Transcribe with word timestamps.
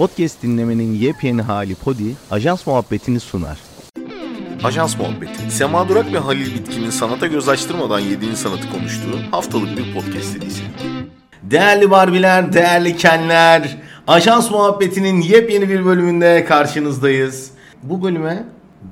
Podcast 0.00 0.42
dinlemenin 0.42 0.94
yepyeni 0.94 1.42
hali 1.42 1.74
Podi, 1.74 2.16
ajans 2.30 2.66
muhabbetini 2.66 3.20
sunar. 3.20 3.58
Ajans 4.64 4.98
Muhabbeti, 4.98 5.50
Sema 5.50 5.88
Durak 5.88 6.12
ve 6.12 6.18
Halil 6.18 6.54
Bitkin'in 6.54 6.90
sanata 6.90 7.26
göz 7.26 7.48
açtırmadan 7.48 7.98
yediğin 7.98 8.34
sanatı 8.34 8.70
konuştuğu 8.70 9.18
haftalık 9.30 9.76
bir 9.76 9.94
podcast 9.94 10.24
serisi. 10.24 10.62
Değerli 11.42 11.90
Barbiler, 11.90 12.52
değerli 12.52 12.96
Kenler, 12.96 13.76
Ajans 14.06 14.50
Muhabbeti'nin 14.50 15.20
yepyeni 15.20 15.68
bir 15.68 15.84
bölümünde 15.84 16.44
karşınızdayız. 16.44 17.50
Bu 17.82 18.02
bölüme 18.02 18.44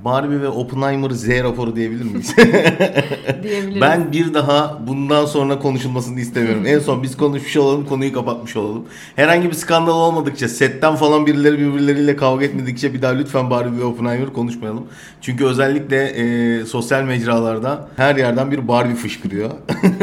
Barbie 0.05 0.41
ve 0.41 0.47
Oppenheimer 0.47 1.09
Z 1.09 1.29
raporu 1.29 1.75
diyebilir 1.75 2.03
miyiz? 2.05 2.35
Diyebiliriz. 3.43 3.81
ben 3.81 4.11
bir 4.11 4.33
daha 4.33 4.79
bundan 4.87 5.25
sonra 5.25 5.59
konuşulmasını 5.59 6.19
istemiyorum. 6.19 6.65
en 6.65 6.79
son 6.79 7.03
biz 7.03 7.17
konuşmuş 7.17 7.57
olalım, 7.57 7.85
konuyu 7.85 8.13
kapatmış 8.13 8.55
olalım. 8.55 8.85
Herhangi 9.15 9.47
bir 9.47 9.53
skandal 9.55 9.93
olmadıkça, 9.95 10.47
setten 10.47 10.95
falan 10.95 11.25
birileri 11.25 11.59
birbirleriyle 11.59 12.15
kavga 12.15 12.45
etmedikçe 12.45 12.93
bir 12.93 13.01
daha 13.01 13.11
lütfen 13.11 13.49
Barbie 13.49 13.79
ve 13.79 13.83
Oppenheimer 13.83 14.33
konuşmayalım. 14.33 14.83
Çünkü 15.21 15.45
özellikle 15.45 16.03
e, 16.05 16.65
sosyal 16.65 17.03
mecralarda 17.03 17.87
her 17.95 18.15
yerden 18.15 18.51
bir 18.51 18.67
Barbie 18.67 18.95
fışkırıyor. 18.95 19.49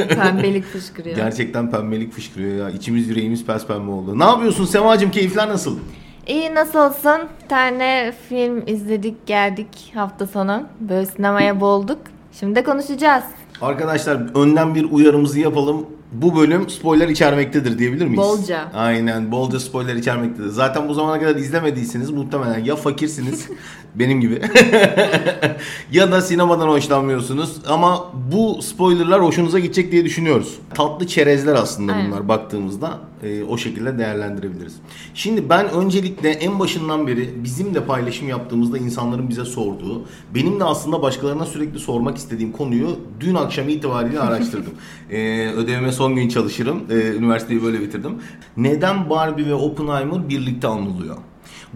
Pembelik 0.08 0.64
fışkırıyor. 0.72 1.16
Gerçekten 1.16 1.70
pembelik 1.70 2.12
fışkırıyor 2.12 2.56
ya. 2.68 2.70
İçimiz 2.70 3.08
yüreğimiz 3.08 3.46
pes 3.46 3.66
pembe 3.66 3.90
oldu. 3.90 4.18
Ne 4.18 4.24
yapıyorsun 4.24 4.64
Semacığım? 4.64 5.10
Keyifler 5.10 5.48
nasıl? 5.48 5.78
İyi 6.26 6.54
nasılsın? 6.54 7.20
Bir 7.42 7.48
tane 7.48 8.14
film 8.28 8.62
izledik 8.66 9.26
geldik 9.26 9.92
hafta 9.94 10.26
sonu. 10.26 10.62
Böyle 10.80 11.06
sinemaya 11.06 11.60
bolduk. 11.60 11.98
Şimdi 12.40 12.54
de 12.54 12.64
konuşacağız. 12.64 13.24
Arkadaşlar 13.60 14.18
önden 14.34 14.74
bir 14.74 14.90
uyarımızı 14.90 15.40
yapalım. 15.40 15.86
Bu 16.12 16.36
bölüm 16.36 16.68
spoiler 16.70 17.08
içermektedir 17.08 17.78
diyebilir 17.78 18.04
miyiz? 18.04 18.18
Bolca. 18.18 18.64
Aynen 18.74 19.32
bolca 19.32 19.60
spoiler 19.60 19.94
içermektedir. 19.94 20.48
Zaten 20.48 20.88
bu 20.88 20.94
zamana 20.94 21.20
kadar 21.20 21.36
izlemediyseniz 21.36 22.10
muhtemelen 22.10 22.64
ya 22.64 22.76
fakirsiniz 22.76 23.48
benim 23.94 24.20
gibi 24.20 24.42
ya 25.92 26.12
da 26.12 26.20
sinemadan 26.20 26.68
hoşlanmıyorsunuz 26.68 27.56
ama 27.68 28.04
bu 28.32 28.62
spoilerlar 28.62 29.22
hoşunuza 29.22 29.58
gidecek 29.58 29.92
diye 29.92 30.04
düşünüyoruz. 30.04 30.58
Tatlı 30.74 31.06
çerezler 31.06 31.54
aslında 31.54 31.92
Aynen. 31.92 32.10
bunlar 32.10 32.28
baktığımızda 32.28 32.98
e, 33.22 33.44
o 33.44 33.58
şekilde 33.58 33.98
değerlendirebiliriz. 33.98 34.76
Şimdi 35.14 35.48
ben 35.48 35.70
öncelikle 35.70 36.30
en 36.30 36.58
başından 36.58 37.06
beri 37.06 37.44
bizim 37.44 37.74
de 37.74 37.84
paylaşım 37.84 38.28
yaptığımızda 38.28 38.78
insanların 38.78 39.28
bize 39.28 39.44
sorduğu, 39.44 40.04
benim 40.34 40.60
de 40.60 40.64
aslında 40.64 41.02
başkalarına 41.02 41.46
sürekli 41.46 41.78
sormak 41.78 42.16
istediğim 42.16 42.52
konuyu 42.52 42.98
dün 43.20 43.34
akşam 43.34 43.68
itibariyle 43.68 44.20
araştırdım. 44.20 44.72
e, 45.10 45.48
ödevime 45.48 45.92
son 45.92 46.14
gün 46.14 46.28
çalışırım. 46.28 46.84
E, 46.90 46.94
üniversiteyi 46.94 47.62
böyle 47.62 47.80
bitirdim. 47.80 48.12
Neden 48.56 49.10
Barbie 49.10 49.46
ve 49.46 49.54
Oppenheimer 49.54 50.28
birlikte 50.28 50.68
anılıyor? 50.68 51.16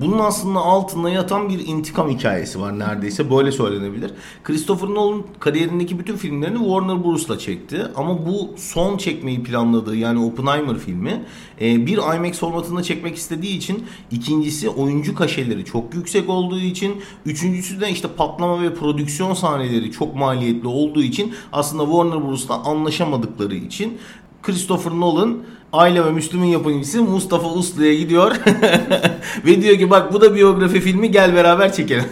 Bunun 0.01 0.19
aslında 0.19 0.59
altında 0.59 1.11
yatan 1.11 1.49
bir 1.49 1.67
intikam 1.67 2.11
hikayesi 2.11 2.61
var 2.61 2.79
neredeyse 2.79 3.31
böyle 3.31 3.53
söylenebilir. 3.53 4.11
Christopher 4.45 4.89
Nolan 4.89 5.23
kariyerindeki 5.41 5.99
bütün 5.99 6.17
filmlerini 6.17 6.59
Warner 6.59 7.05
Bros'la 7.05 7.39
çekti 7.39 7.87
ama 7.97 8.27
bu 8.27 8.51
son 8.57 8.97
çekmeyi 8.97 9.43
planladığı 9.43 9.97
yani 9.97 10.25
Oppenheimer 10.25 10.79
filmi 10.79 11.25
e, 11.61 11.87
bir 11.87 12.17
IMAX 12.17 12.39
formatında 12.39 12.83
çekmek 12.83 13.17
istediği 13.17 13.57
için 13.57 13.85
ikincisi 14.11 14.69
oyuncu 14.69 15.15
kaşeleri 15.15 15.65
çok 15.65 15.95
yüksek 15.95 16.29
olduğu 16.29 16.59
için 16.59 17.03
üçüncüsü 17.27 17.81
de 17.81 17.91
işte 17.91 18.09
patlama 18.09 18.63
ve 18.63 18.75
prodüksiyon 18.75 19.35
sahneleri 19.35 19.93
çok 19.93 20.15
maliyetli 20.15 20.69
olduğu 20.69 21.03
için 21.03 21.35
aslında 21.53 21.85
Warner 21.85 22.29
Bros'la 22.29 22.63
anlaşamadıkları 22.65 23.55
için 23.55 23.99
Christopher 24.43 24.93
Nolan 24.93 25.39
Aile 25.73 26.05
ve 26.05 26.11
Müslüm'ün 26.11 26.47
yapımcısı 26.47 27.03
Mustafa 27.03 27.49
Uslu'ya 27.49 27.95
gidiyor 27.95 28.33
ve 29.45 29.63
diyor 29.63 29.79
ki 29.79 29.91
bak 29.91 30.13
bu 30.13 30.21
da 30.21 30.35
biyografi 30.35 30.81
filmi 30.81 31.11
gel 31.11 31.35
beraber 31.35 31.73
çekelim. 31.73 32.05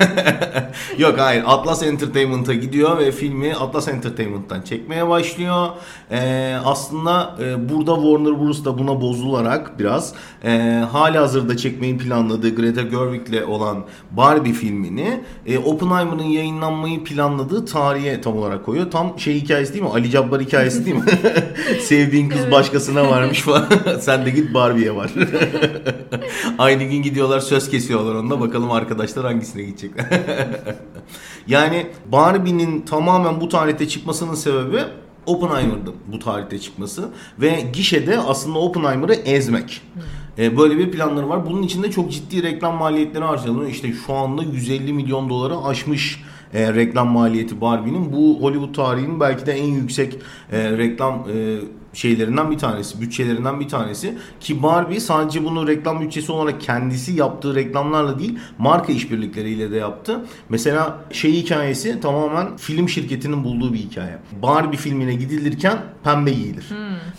Yok 0.99 1.15
hayır 1.19 1.45
Atlas 1.47 1.83
Entertainment'a 1.83 2.55
gidiyor 2.55 2.99
ve 2.99 3.13
filmi 3.13 3.55
Atlas 3.55 3.89
Entertainment'tan 3.89 4.63
çekmeye 4.63 5.09
başlıyor. 5.09 5.69
Ee, 6.11 6.57
aslında 6.65 7.37
e, 7.43 7.69
burada 7.69 7.95
Warner 7.95 8.41
Bros 8.41 8.65
da 8.65 8.79
buna 8.79 9.01
bozularak 9.01 9.79
biraz 9.79 10.13
e, 10.45 10.85
hali 10.93 11.19
hazırda 11.19 11.57
çekmeyi 11.57 11.99
planladığı 11.99 12.55
Greta 12.55 12.83
Gerwig'le 12.83 13.49
olan 13.49 13.85
Barbie 14.11 14.53
filmini 14.53 15.21
e, 15.47 15.59
Oppenheimer'ın 15.59 16.29
yayınlanmayı 16.29 17.05
planladığı 17.05 17.65
tarihe 17.65 18.21
tam 18.21 18.39
olarak 18.39 18.65
koyuyor. 18.65 18.91
Tam 18.91 19.19
şey 19.19 19.35
hikayesi 19.35 19.73
değil 19.73 19.85
mi? 19.85 19.91
Ali 19.91 20.11
Cabbar 20.11 20.41
hikayesi 20.41 20.87
değil 20.87 20.97
mi? 20.97 21.03
Sevdiğin 21.81 22.29
kız 22.29 22.51
başkasına 22.51 23.11
varmış 23.11 23.48
falan. 23.49 23.99
Sen 24.01 24.27
de 24.27 24.31
git 24.31 24.55
Barbie'ye 24.55 24.97
var. 24.97 25.11
Aynı 26.59 26.83
gün 26.83 27.03
gidiyorlar 27.03 27.41
söz 27.41 27.71
kesiyorlar 27.71 28.15
onunla. 28.15 28.41
Bakalım 28.41 28.71
arkadaşlar 28.71 29.25
hangisine 29.25 29.63
gidecekler. 29.63 30.07
yani 31.47 31.87
Barbie'nin 32.13 32.81
tamamen 32.81 33.41
bu 33.41 33.49
tarihte 33.49 33.89
çıkmasının 33.89 34.35
sebebi 34.35 34.81
Oppenheimer'dı 35.27 35.93
bu 36.07 36.19
tarihte 36.19 36.59
çıkması 36.59 37.09
ve 37.41 37.65
gişede 37.73 38.19
aslında 38.19 38.59
Oppenheimer'ı 38.59 39.15
ezmek. 39.15 39.83
E, 40.39 40.57
böyle 40.57 40.79
bir 40.79 40.91
planları 40.91 41.29
var. 41.29 41.47
Bunun 41.47 41.63
için 41.63 41.83
de 41.83 41.91
çok 41.91 42.13
ciddi 42.13 42.43
reklam 42.43 42.77
maliyetleri 42.77 43.25
harcanıyor. 43.25 43.71
İşte 43.71 43.93
şu 44.07 44.15
anda 44.15 44.43
150 44.43 44.93
milyon 44.93 45.29
doları 45.31 45.59
aşmış 45.59 46.23
e, 46.55 46.75
reklam 46.75 47.09
maliyeti 47.09 47.61
Barbie'nin. 47.61 48.13
Bu 48.13 48.43
Hollywood 48.43 48.75
tarihinin 48.75 49.21
belki 49.21 49.47
de 49.47 49.53
en 49.53 49.65
yüksek 49.65 50.19
e, 50.53 50.79
reklam 50.79 51.15
e, 51.15 51.59
şeylerinden 51.93 52.51
bir 52.51 52.59
tanesi, 52.59 53.01
bütçelerinden 53.01 53.61
bir 53.61 53.69
tanesi. 53.69 54.19
Ki 54.41 54.63
Barbie 54.63 55.01
sadece 55.01 55.45
bunu 55.45 55.67
reklam 55.69 56.01
bütçesi 56.01 56.33
olarak 56.33 56.61
kendisi 56.61 57.13
yaptığı 57.13 57.55
reklamlarla 57.55 58.19
değil, 58.19 58.39
marka 58.59 58.93
işbirlikleriyle 58.93 59.71
de 59.71 59.77
yaptı. 59.77 60.21
Mesela 60.49 60.99
şey 61.13 61.33
hikayesi 61.33 62.01
tamamen 62.01 62.57
film 62.57 62.89
şirketinin 62.89 63.45
bulduğu 63.45 63.73
bir 63.73 63.79
hikaye. 63.79 64.19
Barbie 64.43 64.79
filmine 64.79 65.15
gidilirken 65.15 65.79
pembe 66.05 66.33
giyilir. 66.33 66.67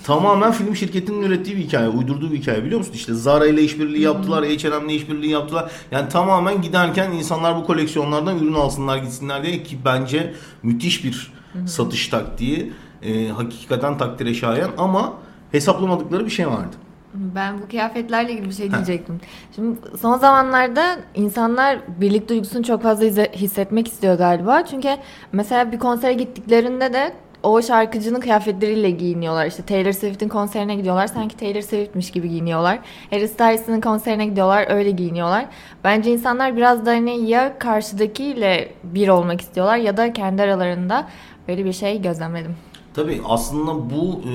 Tamamen 0.03 0.51
film 0.51 0.75
şirketinin 0.75 1.21
ürettiği 1.21 1.57
bir 1.57 1.61
hikaye, 1.61 1.87
uydurduğu 1.87 2.31
bir 2.31 2.37
hikaye 2.37 2.63
biliyor 2.63 2.79
musun? 2.79 2.93
İşte 2.95 3.13
Zara 3.13 3.47
ile 3.47 3.63
işbirliği 3.63 4.01
yaptılar, 4.01 4.45
H&M'le 4.45 4.93
işbirliği 4.93 5.31
yaptılar. 5.31 5.71
Yani 5.91 6.09
tamamen 6.09 6.61
giderken 6.61 7.11
insanlar 7.11 7.55
bu 7.57 7.65
koleksiyonlardan 7.65 8.39
ürün 8.39 8.53
alsınlar 8.53 8.97
gitsinler 8.97 9.43
diye 9.43 9.63
ki 9.63 9.77
bence 9.85 10.33
müthiş 10.63 11.03
bir 11.03 11.31
satış 11.65 12.07
taktiği. 12.07 12.73
E, 13.03 13.27
hakikaten 13.27 13.97
takdire 13.97 14.33
şayan 14.33 14.71
ama 14.77 15.13
hesaplamadıkları 15.51 16.25
bir 16.25 16.31
şey 16.31 16.47
vardı. 16.47 16.75
Ben 17.13 17.61
bu 17.61 17.67
kıyafetlerle 17.67 18.31
ilgili 18.31 18.45
bir 18.47 18.53
şey 18.53 18.71
diyecektim. 18.71 19.21
Şimdi 19.55 19.77
son 20.01 20.17
zamanlarda 20.17 20.99
insanlar 21.15 21.79
birlik 22.01 22.29
duygusunu 22.29 22.63
çok 22.63 22.83
fazla 22.83 23.05
hissetmek 23.23 23.87
istiyor 23.87 24.17
galiba. 24.17 24.65
Çünkü 24.65 24.89
mesela 25.31 25.71
bir 25.71 25.79
konsere 25.79 26.13
gittiklerinde 26.13 26.93
de 26.93 27.13
o 27.43 27.61
şarkıcının 27.61 28.19
kıyafetleriyle 28.19 28.91
giyiniyorlar. 28.91 29.45
İşte 29.45 29.63
Taylor 29.63 29.91
Swift'in 29.91 30.29
konserine 30.29 30.75
gidiyorlar. 30.75 31.07
Sanki 31.07 31.37
Taylor 31.37 31.61
Swift'miş 31.61 32.11
gibi 32.11 32.29
giyiniyorlar. 32.29 32.79
Harry 33.09 33.27
Styles'ın 33.27 33.81
konserine 33.81 34.25
gidiyorlar. 34.25 34.65
Öyle 34.69 34.91
giyiniyorlar. 34.91 35.45
Bence 35.83 36.11
insanlar 36.11 36.57
biraz 36.57 36.85
da 36.85 36.91
hani 36.91 37.29
ya 37.29 37.59
karşıdakiyle 37.59 38.73
bir 38.83 39.07
olmak 39.07 39.41
istiyorlar 39.41 39.77
ya 39.77 39.97
da 39.97 40.13
kendi 40.13 40.41
aralarında 40.41 41.07
böyle 41.47 41.65
bir 41.65 41.73
şey 41.73 42.01
gözlemledim. 42.01 42.55
Tabii 42.99 43.21
aslında 43.25 43.89
bu 43.89 44.21
e, 44.29 44.31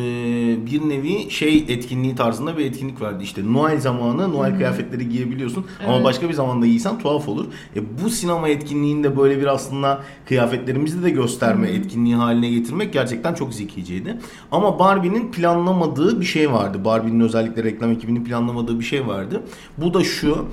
bir 0.66 0.88
nevi 0.88 1.30
şey 1.30 1.64
etkinliği 1.68 2.14
tarzında 2.14 2.58
bir 2.58 2.64
etkinlik 2.64 3.00
verdi. 3.00 3.24
İşte 3.24 3.52
Noel 3.52 3.80
zamanı 3.80 4.32
Noel 4.32 4.56
kıyafetleri 4.56 5.08
giyebiliyorsun 5.08 5.64
ama 5.86 6.04
başka 6.04 6.28
bir 6.28 6.34
zamanda 6.34 6.66
giysen 6.66 6.98
tuhaf 6.98 7.28
olur. 7.28 7.46
E, 7.76 7.80
bu 8.04 8.10
sinema 8.10 8.48
etkinliğinde 8.48 9.16
böyle 9.16 9.40
bir 9.40 9.46
aslında 9.46 10.02
kıyafetlerimizi 10.28 11.02
de 11.04 11.10
gösterme 11.10 11.68
etkinliği 11.68 12.14
haline 12.14 12.50
getirmek 12.50 12.92
gerçekten 12.92 13.34
çok 13.34 13.54
zekiceydi. 13.54 14.18
Ama 14.52 14.78
Barbie'nin 14.78 15.32
planlamadığı 15.32 16.20
bir 16.20 16.26
şey 16.26 16.52
vardı. 16.52 16.84
Barbie'nin 16.84 17.20
özellikle 17.20 17.64
reklam 17.64 17.90
ekibinin 17.90 18.24
planlamadığı 18.24 18.80
bir 18.80 18.84
şey 18.84 19.06
vardı. 19.06 19.42
Bu 19.78 19.94
da 19.94 20.04
şu. 20.04 20.46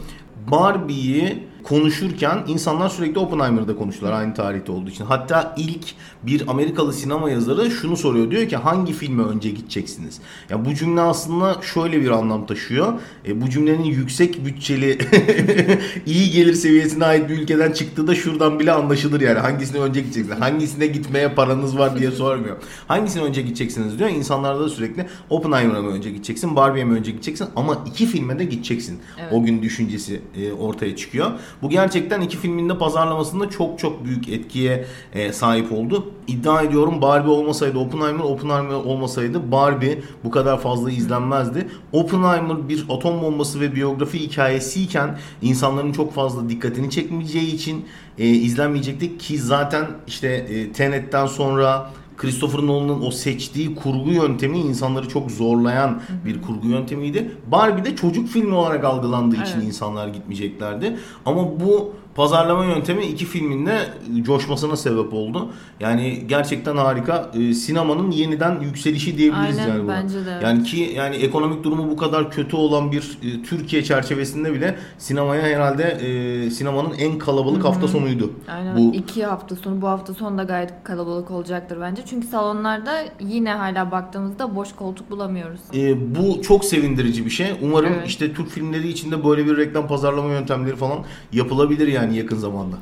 Barbie'yi 0.52 1.51
konuşurken 1.64 2.44
insanlar 2.48 2.90
sürekli 2.90 3.20
Oppenheimer'da 3.20 3.76
konuştular 3.76 4.12
aynı 4.12 4.34
tarihte 4.34 4.72
olduğu 4.72 4.90
için. 4.90 5.06
Hatta 5.06 5.56
ilk 5.58 5.86
bir 6.24 6.48
Amerikalı 6.48 6.94
sinema 6.94 7.30
yazarı 7.30 7.72
şunu 7.72 7.98
soruyor. 7.98 8.32
Diyor 8.32 8.50
ki 8.50 8.58
hangi 8.58 8.94
filme 8.94 9.24
önce 9.24 9.50
gideceksiniz? 9.50 10.20
Ya 10.50 10.66
bu 10.66 10.74
cümle 10.74 11.02
aslında 11.02 11.62
şöyle 11.62 12.02
bir 12.02 12.10
anlam 12.10 12.46
taşıyor. 12.46 12.94
E, 13.28 13.42
bu 13.42 13.50
cümlenin 13.50 13.84
yüksek 13.84 14.46
bütçeli 14.46 14.98
iyi 16.06 16.32
gelir 16.32 16.54
seviyesine 16.54 17.06
ait 17.06 17.30
bir 17.30 17.40
ülkeden 17.40 17.72
çıktığı 17.72 18.08
da 18.08 18.16
şuradan 18.16 18.60
bile 18.60 18.72
anlaşılır 18.72 19.22
yani. 19.22 19.40
Hangisine 19.40 19.82
önce 19.82 20.02
gideceksiniz? 20.02 20.42
Hangisine 20.42 20.88
gitmeye 20.88 21.30
paranız 21.30 21.78
var 21.78 22.00
diye 22.00 22.12
sormuyor. 22.12 22.58
Hangisine 22.88 23.24
önce 23.24 23.42
gideceksiniz 23.42 24.00
diyor. 24.00 24.10
İnsanlarda 24.10 24.60
da 24.60 24.70
sürekli 24.70 25.06
Oppenheimer'a 25.30 25.82
mı 25.82 25.92
önce 25.92 26.12
gideceksin? 26.12 26.56
Barbie'ye 26.56 26.86
mi 26.86 26.94
önce 26.94 27.12
gideceksin? 27.12 27.48
Ama 27.56 27.84
iki 27.86 28.06
filme 28.06 28.40
de 28.40 28.44
gideceksin. 28.46 29.00
Evet. 29.20 29.34
O 29.34 29.44
gün 29.44 29.62
düşüncesi 29.62 30.22
e, 30.38 30.52
ortaya 30.52 30.96
çıkıyor. 30.96 31.32
Bu 31.62 31.70
gerçekten 31.70 32.22
iki 32.22 32.38
filmin 32.38 32.70
de 32.70 32.78
pazarlamasında 32.78 33.50
çok 33.50 33.80
çok 33.80 34.06
büyük 34.06 34.30
etkiye 34.30 34.86
e, 35.14 35.34
sahip 35.34 35.72
oldu. 35.72 36.12
İddia 36.28 36.62
ediyorum 36.62 37.02
Barbie 37.02 37.32
olmasaydı 37.32 37.80
Oppenheimer, 37.80 38.24
Oppenheimer 38.24 38.76
olmasaydı 38.76 39.52
Barbie 39.52 40.02
bu 40.24 40.32
kadar 40.32 40.60
fazla 40.60 40.92
izlenmezdi. 40.92 41.68
Oppenheimer 41.92 42.70
bir 42.70 42.86
atom 42.90 43.22
bombası 43.22 43.60
ve 43.60 43.76
biyografi 43.76 44.20
hikayesiyken 44.20 45.20
insanların 45.42 45.92
çok 45.92 46.14
fazla 46.14 46.50
dikkatini 46.50 46.90
çekmeyeceği 46.90 47.56
için 47.56 47.86
e, 48.18 48.28
izlenmeyecekti 48.28 49.18
ki 49.18 49.38
zaten 49.38 49.88
işte 50.08 50.28
e, 50.28 50.72
Tenet'ten 50.72 51.26
sonra 51.26 51.92
Christopher 52.22 52.62
Nolan'ın 52.68 53.02
o 53.02 53.12
seçtiği 53.12 53.76
kurgu 53.76 54.10
yöntemi 54.12 54.60
insanları 54.60 55.08
çok 55.10 55.32
zorlayan 55.32 56.02
bir 56.26 56.42
kurgu 56.42 56.68
yöntemiydi. 56.68 57.32
Barbie 57.52 57.86
de 57.86 57.96
çocuk 57.96 58.28
filmi 58.28 58.54
olarak 58.54 58.84
algılandığı 58.86 59.36
için 59.36 59.56
Evet. 59.56 59.68
insanlar 59.68 60.08
gitmeyeceklerdi. 60.08 60.98
Ama 61.26 61.60
bu 61.60 61.94
pazarlama 62.16 62.66
yöntemi 62.66 63.06
iki 63.06 63.26
filmin 63.26 63.66
de 63.66 63.80
coşmasına 64.22 64.76
sebep 64.76 65.14
oldu. 65.14 65.50
Yani 65.80 66.24
gerçekten 66.28 66.78
harika. 66.78 67.32
Ee, 67.34 67.54
sinemanın 67.54 68.12
yeniden 68.12 68.60
yükselişi 68.60 69.18
diyebiliriz 69.18 69.58
Aynen, 69.58 69.70
yani 69.70 69.84
buna. 69.84 69.92
bence 69.94 70.26
de 70.26 70.32
evet. 70.32 70.44
Yani 70.44 70.64
ki 70.64 70.94
yani 70.96 71.16
ekonomik 71.16 71.64
durumu 71.64 71.90
bu 71.90 71.98
kadar 71.98 72.32
kötü 72.32 72.56
olan 72.56 72.92
bir 72.92 73.18
e, 73.24 73.44
Türkiye 73.44 73.84
çerçevesinde 73.84 74.54
bile 74.54 74.76
sinemaya 74.98 75.44
herhalde 75.44 75.84
e, 75.84 76.50
sinemanın 76.50 76.94
en 77.00 77.18
kalabalık 77.18 77.66
hafta 77.66 77.88
sonuydu. 77.88 78.34
Aynen. 78.48 78.78
Bu 78.78 78.96
İki 78.96 79.26
hafta 79.26 79.56
sonu 79.56 79.82
bu 79.82 79.88
hafta 79.88 80.14
sonu 80.14 80.38
da 80.38 80.44
gayet 80.44 80.74
kalabalık 80.84 81.32
olacaktır 81.32 81.78
bence. 81.82 82.02
Çünkü 82.06 82.28
salonlarda 82.28 83.04
yine 83.20 83.54
hala 83.54 83.92
baktığımızda 83.92 84.56
boş 84.56 84.76
koltuk 84.76 85.12
bulamıyoruz. 85.12 85.60
E, 85.74 86.16
bu 86.16 86.42
çok 86.42 86.66
sevindirici 86.66 87.26
bir 87.26 87.30
şey. 87.30 87.48
Umarım 87.62 87.94
Evet. 87.94 88.08
işte 88.08 88.34
Türk 88.34 88.50
filmleri 88.50 88.88
içinde 88.88 89.26
böyle 89.26 89.46
bir 89.46 89.58
reklam 89.58 89.88
pazarlama 89.88 90.30
yöntemleri 90.30 90.76
falan 90.76 91.00
yapılabilir 91.34 91.88
yani 91.88 92.01
yakın 92.10 92.38
zamanda. 92.38 92.76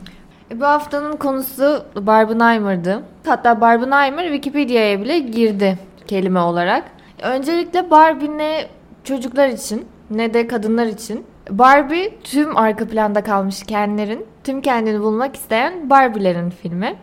E, 0.52 0.60
Bu 0.60 0.66
haftanın 0.66 1.18
konusu 1.18 1.84
Barbenheimer'dı. 1.96 3.04
Hatta 3.26 3.62
Barbenheimer 3.62 4.24
Wikipedia'ya 4.24 5.02
bile 5.02 5.20
girdi 5.20 5.78
kelime 6.08 6.40
olarak. 6.40 6.84
Öncelikle 7.22 7.92
Barbie 7.92 8.38
ne 8.38 8.68
çocuklar 9.04 9.48
için 9.48 9.86
ne 10.12 10.34
de 10.34 10.48
kadınlar 10.48 10.86
için. 10.86 11.26
Barbie 11.50 12.14
tüm 12.24 12.58
arka 12.58 12.88
planda 12.88 13.24
kalmış 13.24 13.64
kendilerin, 13.64 14.26
tüm 14.44 14.62
kendini 14.62 15.02
bulmak 15.02 15.36
isteyen 15.36 15.90
Barbie'lerin 15.90 16.50
filmi. 16.50 16.96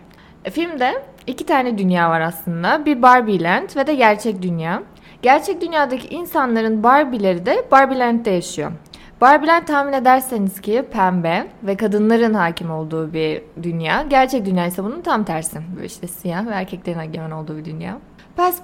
E, 0.44 0.50
Filmde 0.50 1.02
iki 1.26 1.46
tane 1.46 1.78
dünya 1.78 2.10
var 2.10 2.20
aslında. 2.20 2.86
Bir 2.86 3.02
Barbie 3.02 3.42
Land 3.42 3.68
ve 3.76 3.86
de 3.86 3.94
gerçek 3.94 4.42
dünya. 4.42 4.82
Gerçek 5.22 5.60
dünyadaki 5.60 6.08
insanların 6.08 6.82
Barbie'leri 6.82 7.46
de 7.46 7.64
Barbie 7.70 7.98
Land'de 7.98 8.30
yaşıyor. 8.30 8.72
Barbieland 9.20 9.66
tahmin 9.66 9.92
ederseniz 9.92 10.60
ki 10.60 10.84
pembe 10.92 11.46
ve 11.62 11.76
kadınların 11.76 12.34
hakim 12.34 12.70
olduğu 12.70 13.12
bir 13.12 13.42
dünya. 13.62 14.02
Gerçek 14.02 14.46
dünya 14.46 14.66
ise 14.66 14.84
bunun 14.84 15.00
tam 15.00 15.24
tersi. 15.24 15.58
Böyle 15.76 15.86
işte 15.86 16.06
siyah 16.06 16.46
ve 16.46 16.50
erkeklerin 16.50 16.98
egemen 16.98 17.30
olduğu 17.30 17.56
bir 17.56 17.64
dünya. 17.64 17.98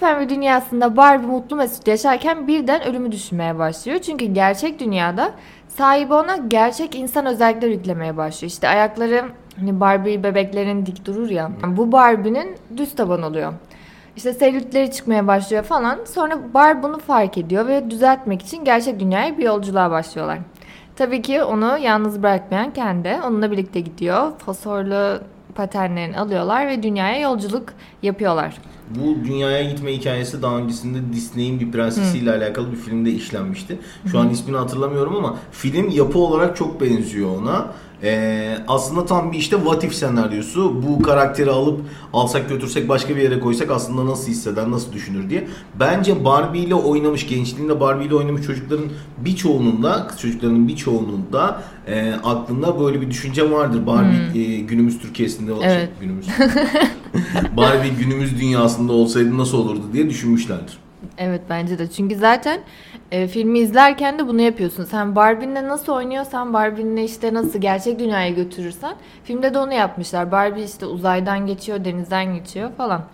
Pembe 0.00 0.28
dünyasında 0.28 0.96
Barbie 0.96 1.26
mutlu 1.26 1.56
mesut 1.56 1.88
yaşarken 1.88 2.48
birden 2.48 2.84
ölümü 2.84 3.12
düşünmeye 3.12 3.58
başlıyor. 3.58 3.98
Çünkü 3.98 4.24
gerçek 4.24 4.80
dünyada 4.80 5.32
sahibi 5.68 6.14
ona 6.14 6.36
gerçek 6.36 6.94
insan 6.94 7.26
özellikler 7.26 7.68
yüklemeye 7.68 8.16
başlıyor. 8.16 8.50
İşte 8.50 8.68
ayakları 8.68 9.24
hani 9.58 9.80
Barbie 9.80 10.22
bebeklerin 10.22 10.86
dik 10.86 11.04
durur 11.04 11.30
ya. 11.30 11.50
Bu 11.66 11.92
Barbie'nin 11.92 12.56
düz 12.76 12.94
taban 12.94 13.22
oluyor. 13.22 13.52
İşte 14.16 14.32
selülitleri 14.32 14.90
çıkmaya 14.90 15.26
başlıyor 15.26 15.62
falan. 15.62 15.98
Sonra 16.04 16.54
Barbie 16.54 16.82
bunu 16.82 16.98
fark 16.98 17.38
ediyor 17.38 17.66
ve 17.66 17.90
düzeltmek 17.90 18.42
için 18.42 18.64
gerçek 18.64 19.00
dünyaya 19.00 19.38
bir 19.38 19.42
yolculuğa 19.42 19.90
başlıyorlar. 19.90 20.38
Tabii 20.96 21.22
ki 21.22 21.42
onu 21.42 21.78
yalnız 21.78 22.22
bırakmayan 22.22 22.72
kendi. 22.72 23.18
Onunla 23.26 23.50
birlikte 23.50 23.80
gidiyor. 23.80 24.38
Fosforlu 24.38 25.20
paternlerini 25.54 26.18
alıyorlar 26.18 26.66
ve 26.66 26.82
dünyaya 26.82 27.20
yolculuk 27.20 27.72
yapıyorlar. 28.02 28.58
Bu 28.90 29.24
dünyaya 29.24 29.70
gitme 29.70 29.92
hikayesi 29.92 30.42
daha 30.42 30.56
öncesinde 30.56 30.98
Disney'in 31.12 31.60
bir 31.60 31.72
prensesiyle 31.72 32.30
alakalı 32.30 32.72
bir 32.72 32.76
filmde 32.76 33.10
işlenmişti. 33.10 33.78
Şu 34.10 34.18
an 34.18 34.30
ismini 34.30 34.56
hatırlamıyorum 34.56 35.16
ama 35.16 35.36
film 35.52 35.90
yapı 35.90 36.18
olarak 36.18 36.56
çok 36.56 36.80
benziyor 36.80 37.36
ona. 37.42 37.72
Ee, 38.04 38.58
aslında 38.68 39.06
tam 39.06 39.32
bir 39.32 39.38
işte 39.38 39.56
what 39.56 39.84
if 39.84 39.94
senaryosu. 39.94 40.82
Bu 40.82 41.02
karakteri 41.02 41.50
alıp 41.50 41.80
alsak 42.12 42.48
götürsek 42.48 42.88
başka 42.88 43.16
bir 43.16 43.22
yere 43.22 43.40
koysak 43.40 43.70
aslında 43.70 44.06
nasıl 44.10 44.30
hisseder, 44.30 44.70
nasıl 44.70 44.92
düşünür 44.92 45.30
diye. 45.30 45.48
Bence 45.80 46.24
Barbie 46.24 46.60
ile 46.60 46.74
oynamış, 46.74 47.28
gençliğinde 47.28 47.80
Barbie 47.80 48.06
ile 48.06 48.14
oynamış 48.14 48.46
çocukların 48.46 48.86
birçoğunun 49.18 49.82
da, 49.82 50.06
kız 50.06 50.20
çocuklarının 50.20 50.68
birçoğunun 50.68 51.24
da 51.32 51.62
e, 51.86 52.14
aklında 52.24 52.80
böyle 52.80 53.00
bir 53.00 53.10
düşünce 53.10 53.50
vardır. 53.50 53.86
Barbie 53.86 54.42
e, 54.42 54.60
günümüz 54.60 54.98
Türkiye'sinde 54.98 55.52
Evet. 55.62 55.74
şey, 55.74 55.88
günümüz 56.00 56.26
Barbie 57.56 57.88
günümüz 57.88 58.40
dünyasında 58.40 58.92
olsaydı 58.92 59.38
nasıl 59.38 59.58
olurdu 59.58 59.82
diye 59.92 60.10
düşünmüşlerdir. 60.10 60.78
Evet 61.18 61.40
bence 61.50 61.78
de. 61.78 61.90
Çünkü 61.90 62.16
zaten 62.16 62.60
e, 63.10 63.28
filmi 63.28 63.58
izlerken 63.58 64.18
de 64.18 64.28
bunu 64.28 64.40
yapıyorsun. 64.40 64.84
Sen 64.84 65.16
Barbie'nle 65.16 65.68
nasıl 65.68 65.92
oynuyorsan, 65.92 66.52
Barbie'nle 66.52 67.04
işte 67.04 67.34
nasıl 67.34 67.60
gerçek 67.60 67.98
dünyaya 67.98 68.30
götürürsen 68.30 68.96
filmde 69.24 69.54
de 69.54 69.58
onu 69.58 69.72
yapmışlar. 69.72 70.32
Barbie 70.32 70.64
işte 70.64 70.86
uzaydan 70.86 71.46
geçiyor, 71.46 71.84
denizden 71.84 72.34
geçiyor 72.34 72.70
falan. 72.76 73.04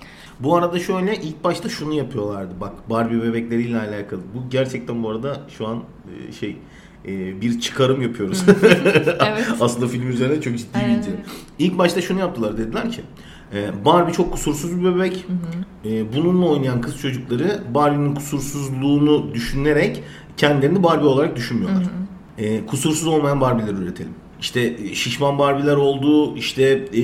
Bu 0.41 0.57
arada 0.57 0.79
şöyle 0.79 1.17
ilk 1.17 1.45
başta 1.45 1.69
şunu 1.69 1.95
yapıyorlardı. 1.95 2.55
Bak 2.61 2.73
Barbie 2.91 3.23
bebekleriyle 3.23 3.79
alakalı. 3.79 4.21
Bu 4.35 4.51
gerçekten 4.51 5.03
bu 5.03 5.11
arada 5.11 5.37
şu 5.59 5.67
an 5.67 5.83
e, 6.29 6.33
şey 6.33 6.57
e, 7.05 7.41
bir 7.41 7.61
çıkarım 7.61 8.03
yapıyoruz. 8.03 8.45
Evet. 9.27 9.47
Aslında 9.61 9.89
film 9.89 10.11
üzerine 10.11 10.41
çok 10.41 10.59
ciddi 10.59 10.79
bir 10.79 10.85
öyle. 10.85 11.23
İlk 11.59 11.79
başta 11.79 12.01
şunu 12.01 12.21
yaptılar 12.21 12.59
dediler 12.59 12.91
ki 12.91 13.01
e, 13.55 13.85
Barbie 13.85 14.13
çok 14.13 14.33
kusursuz 14.33 14.81
bir 14.81 14.85
bebek. 14.85 15.25
E, 15.85 16.17
bununla 16.17 16.47
oynayan 16.47 16.81
kız 16.81 16.99
çocukları 16.99 17.63
Barbie'nin 17.75 18.15
kusursuzluğunu 18.15 19.35
düşünerek 19.35 20.03
kendilerini 20.37 20.83
Barbie 20.83 21.07
olarak 21.07 21.37
düşünmüyorlar. 21.37 21.85
E, 22.39 22.67
kusursuz 22.67 23.07
olmayan 23.07 23.41
Barbie'ler 23.41 23.75
üretelim. 23.75 24.13
İşte 24.41 24.61
e, 24.61 24.95
şişman 24.95 25.39
Barbie'ler 25.39 25.77
oldu, 25.77 26.37
işte 26.37 26.63
e, 26.93 27.03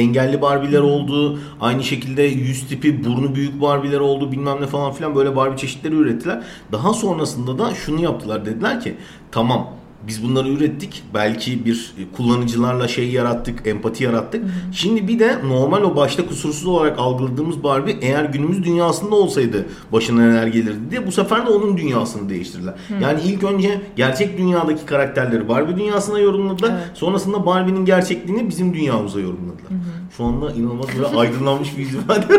engelli 0.00 0.42
Barbie'ler 0.42 0.80
oldu, 0.80 1.38
aynı 1.60 1.84
şekilde 1.84 2.22
yüz 2.22 2.68
tipi, 2.68 3.04
burnu 3.04 3.34
büyük 3.34 3.60
Barbie'ler 3.60 4.00
oldu, 4.00 4.32
bilmem 4.32 4.60
ne 4.60 4.66
falan 4.66 4.92
filan 4.92 5.14
böyle 5.14 5.36
Barbie 5.36 5.56
çeşitleri 5.56 5.94
ürettiler. 5.94 6.42
Daha 6.72 6.94
sonrasında 6.94 7.58
da 7.58 7.74
şunu 7.74 8.02
yaptılar 8.02 8.46
dediler 8.46 8.80
ki 8.80 8.94
tamam 9.30 9.75
biz 10.06 10.24
bunları 10.24 10.48
ürettik. 10.48 11.02
Belki 11.14 11.64
bir 11.64 11.94
e, 11.98 12.16
kullanıcılarla 12.16 12.88
şey 12.88 13.10
yarattık, 13.10 13.66
empati 13.66 14.04
yarattık. 14.04 14.44
Şimdi 14.72 15.08
bir 15.08 15.18
de 15.18 15.38
normal 15.48 15.82
o 15.82 15.96
başta 15.96 16.26
kusursuz 16.26 16.66
olarak 16.66 16.98
algıladığımız 16.98 17.62
Barbie 17.62 17.96
eğer 18.00 18.24
günümüz 18.24 18.64
dünyasında 18.64 19.14
olsaydı 19.14 19.66
başına 19.92 20.20
neler 20.20 20.46
gelirdi 20.46 20.90
diye 20.90 21.06
bu 21.06 21.12
sefer 21.12 21.46
de 21.46 21.50
onun 21.50 21.76
dünyasını 21.76 22.28
değiştirdiler. 22.28 22.74
Yani 23.00 23.20
ilk 23.24 23.44
önce 23.44 23.80
gerçek 23.96 24.38
dünyadaki 24.38 24.86
karakterleri 24.86 25.48
Barbie 25.48 25.76
dünyasına 25.76 26.18
yorumladılar. 26.18 26.70
Evet. 26.70 26.90
Sonrasında 26.94 27.46
Barbie'nin 27.46 27.84
gerçekliğini 27.84 28.48
bizim 28.48 28.74
dünyamıza 28.74 29.20
yorumladılar. 29.20 29.72
Şu 30.16 30.24
anda 30.24 30.52
inanılmaz 30.52 30.86
böyle 30.96 31.06
aydınlanmış 31.18 31.78
bir 31.78 32.08
var. 32.08 32.26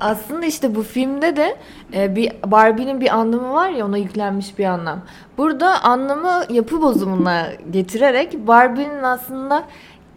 Aslında 0.00 0.46
işte 0.46 0.74
bu 0.74 0.82
filmde 0.82 1.36
de 1.36 1.56
e, 1.94 2.16
bir 2.16 2.32
Barbie'nin 2.46 3.00
bir 3.00 3.14
anlamı 3.14 3.52
var 3.52 3.70
ya 3.70 3.86
ona 3.86 3.96
yüklenmiş 3.96 4.58
bir 4.58 4.64
anlam. 4.64 5.00
Burada 5.38 5.84
anlamı 5.84 6.44
yapı 6.50 6.82
bozumuna 6.82 7.46
getirerek 7.70 8.46
Barbie'nin 8.46 9.02
aslında 9.02 9.64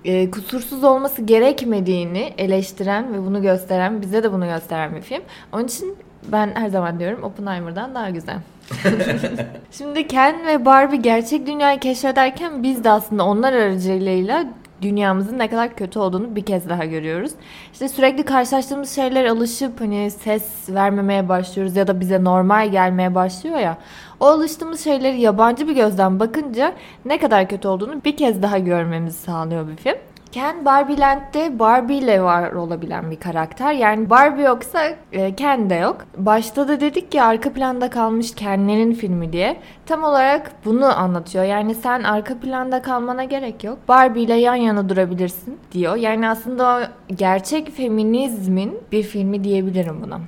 e, 0.06 0.32
kusursuz 0.32 0.84
olması 0.84 1.22
gerekmediğini 1.22 2.34
eleştiren 2.38 3.14
ve 3.14 3.26
bunu 3.26 3.42
gösteren, 3.42 4.02
bize 4.02 4.24
de 4.24 4.32
bunu 4.32 4.46
gösteren 4.46 4.96
bir 4.96 5.02
film. 5.02 5.22
Onun 5.54 5.66
için 5.66 5.96
ben 6.32 6.52
her 6.56 6.70
zaman 6.70 7.00
diyorum 7.00 7.24
Oppenheimer'dan 7.24 7.96
daha 7.96 8.10
güzel. 8.10 8.38
Şimdi 9.72 10.08
Ken 10.08 10.48
ve 10.48 10.66
Barbie 10.66 10.98
gerçek 10.98 11.48
dünyayı 11.48 11.80
keşfederken 11.80 12.64
biz 12.64 12.84
de 12.84 12.90
aslında 12.90 13.26
onlar 13.26 13.54
aracılığıyla 13.54 14.46
dünyamızın 14.82 15.40
ne 15.40 15.50
kadar 15.50 15.76
kötü 15.76 16.00
olduğunu 16.00 16.36
bir 16.36 16.46
kez 16.46 16.70
daha 16.70 16.86
görüyoruz. 16.86 17.32
İşte 17.74 17.90
sürekli 17.90 18.24
karşılaştığımız 18.24 18.96
şeyler 18.96 19.26
alışıp 19.26 19.82
hani 19.82 20.12
ses 20.12 20.70
vermemeye 20.70 21.30
başlıyoruz 21.30 21.76
ya 21.76 21.88
da 21.88 22.00
bize 22.00 22.24
normal 22.24 22.72
gelmeye 22.72 23.16
başlıyor 23.16 23.60
ya. 23.60 23.78
O 24.20 24.26
alıştığımız 24.26 24.84
şeyleri 24.84 25.22
yabancı 25.22 25.68
bir 25.68 25.76
gözden 25.76 26.20
bakınca 26.20 26.74
ne 27.06 27.18
kadar 27.18 27.50
kötü 27.50 27.68
olduğunu 27.68 28.04
bir 28.06 28.18
kez 28.18 28.42
daha 28.42 28.58
görmemizi 28.58 29.18
sağlıyor 29.18 29.68
bir 29.68 29.76
film. 29.76 30.11
Ken 30.32 30.66
Barbieland'de 30.66 31.60
Barbie 31.60 31.98
ile 31.98 32.22
var 32.22 32.52
olabilen 32.52 33.12
bir 33.12 33.20
karakter. 33.20 33.74
Yani 33.74 34.10
Barbie 34.10 34.44
yoksa 34.44 34.82
e, 35.12 35.36
Ken 35.36 35.70
de 35.70 35.76
yok. 35.76 35.98
Başta 36.18 36.68
da 36.68 36.80
dedik 36.80 37.12
ki 37.12 37.22
arka 37.22 37.54
planda 37.54 37.90
kalmış 37.90 38.36
Ken'lerin 38.36 38.94
filmi 38.94 39.34
diye. 39.34 39.58
Tam 39.86 40.04
olarak 40.04 40.52
bunu 40.66 41.00
anlatıyor. 41.00 41.44
Yani 41.44 41.76
sen 41.76 42.04
arka 42.04 42.38
planda 42.38 42.82
kalmana 42.82 43.24
gerek 43.24 43.64
yok. 43.64 43.78
Barbie 43.88 44.24
ile 44.24 44.34
yan 44.34 44.56
yana 44.56 44.90
durabilirsin 44.90 45.58
diyor. 45.72 45.96
Yani 45.96 46.30
aslında 46.30 46.78
o 46.78 47.14
gerçek 47.14 47.72
feminizmin 47.72 48.80
bir 48.92 49.04
filmi 49.04 49.44
diyebilirim 49.44 50.02
buna. 50.04 50.20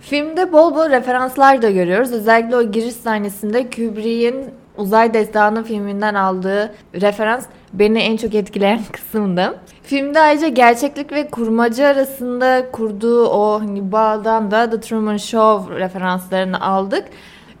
Filmde 0.00 0.52
bol 0.52 0.74
bol 0.74 0.90
referanslar 0.90 1.62
da 1.62 1.70
görüyoruz. 1.70 2.12
Özellikle 2.12 2.56
o 2.56 2.62
giriş 2.62 2.94
sahnesinde 2.94 3.70
Kubrick'in 3.70 4.44
Uzay 4.76 5.14
Destanı 5.14 5.64
filminden 5.64 6.14
aldığı 6.14 6.74
referans 6.94 7.46
beni 7.72 7.98
en 7.98 8.16
çok 8.16 8.34
etkileyen 8.34 8.80
kısımdı. 8.92 9.58
Filmde 9.82 10.20
ayrıca 10.20 10.48
gerçeklik 10.48 11.12
ve 11.12 11.30
kurmaca 11.30 11.86
arasında 11.86 12.70
kurduğu 12.72 13.26
o 13.26 13.60
hani 13.60 13.92
bağdan 13.92 14.50
da 14.50 14.70
The 14.70 14.80
Truman 14.80 15.16
Show 15.16 15.74
referanslarını 15.74 16.60
aldık. 16.60 17.04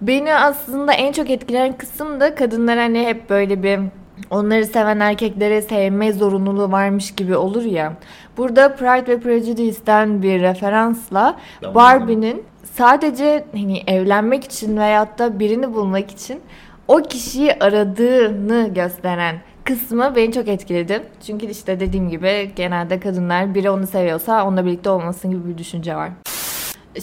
Beni 0.00 0.34
aslında 0.34 0.92
en 0.92 1.12
çok 1.12 1.30
etkileyen 1.30 1.72
kısım 1.72 2.20
da 2.20 2.34
kadınlar 2.34 2.78
hani 2.78 3.06
hep 3.06 3.30
böyle 3.30 3.62
bir 3.62 3.80
onları 4.30 4.66
seven 4.66 5.00
erkekleri 5.00 5.62
sevme 5.62 6.12
zorunluluğu 6.12 6.72
varmış 6.72 7.14
gibi 7.14 7.36
olur 7.36 7.62
ya. 7.62 7.92
Burada 8.36 8.76
Pride 8.76 9.12
ve 9.12 9.20
Prejudice'den 9.20 10.22
bir 10.22 10.40
referansla 10.40 11.36
Barbie'nin 11.74 12.44
sadece 12.74 13.44
hani 13.52 13.82
evlenmek 13.86 14.44
için 14.44 14.76
veyahut 14.76 15.18
da 15.18 15.40
birini 15.40 15.74
bulmak 15.74 16.10
için 16.10 16.40
o 16.88 16.96
kişiyi 16.96 17.54
aradığını 17.54 18.74
gösteren 18.74 19.36
kısmı 19.64 20.16
beni 20.16 20.32
çok 20.32 20.48
etkiledi. 20.48 21.02
Çünkü 21.26 21.46
işte 21.46 21.80
dediğim 21.80 22.08
gibi 22.08 22.52
genelde 22.56 23.00
kadınlar 23.00 23.54
biri 23.54 23.70
onu 23.70 23.86
seviyorsa 23.86 24.46
onunla 24.46 24.66
birlikte 24.66 24.90
olmasın 24.90 25.30
gibi 25.30 25.48
bir 25.48 25.58
düşünce 25.58 25.96
var. 25.96 26.10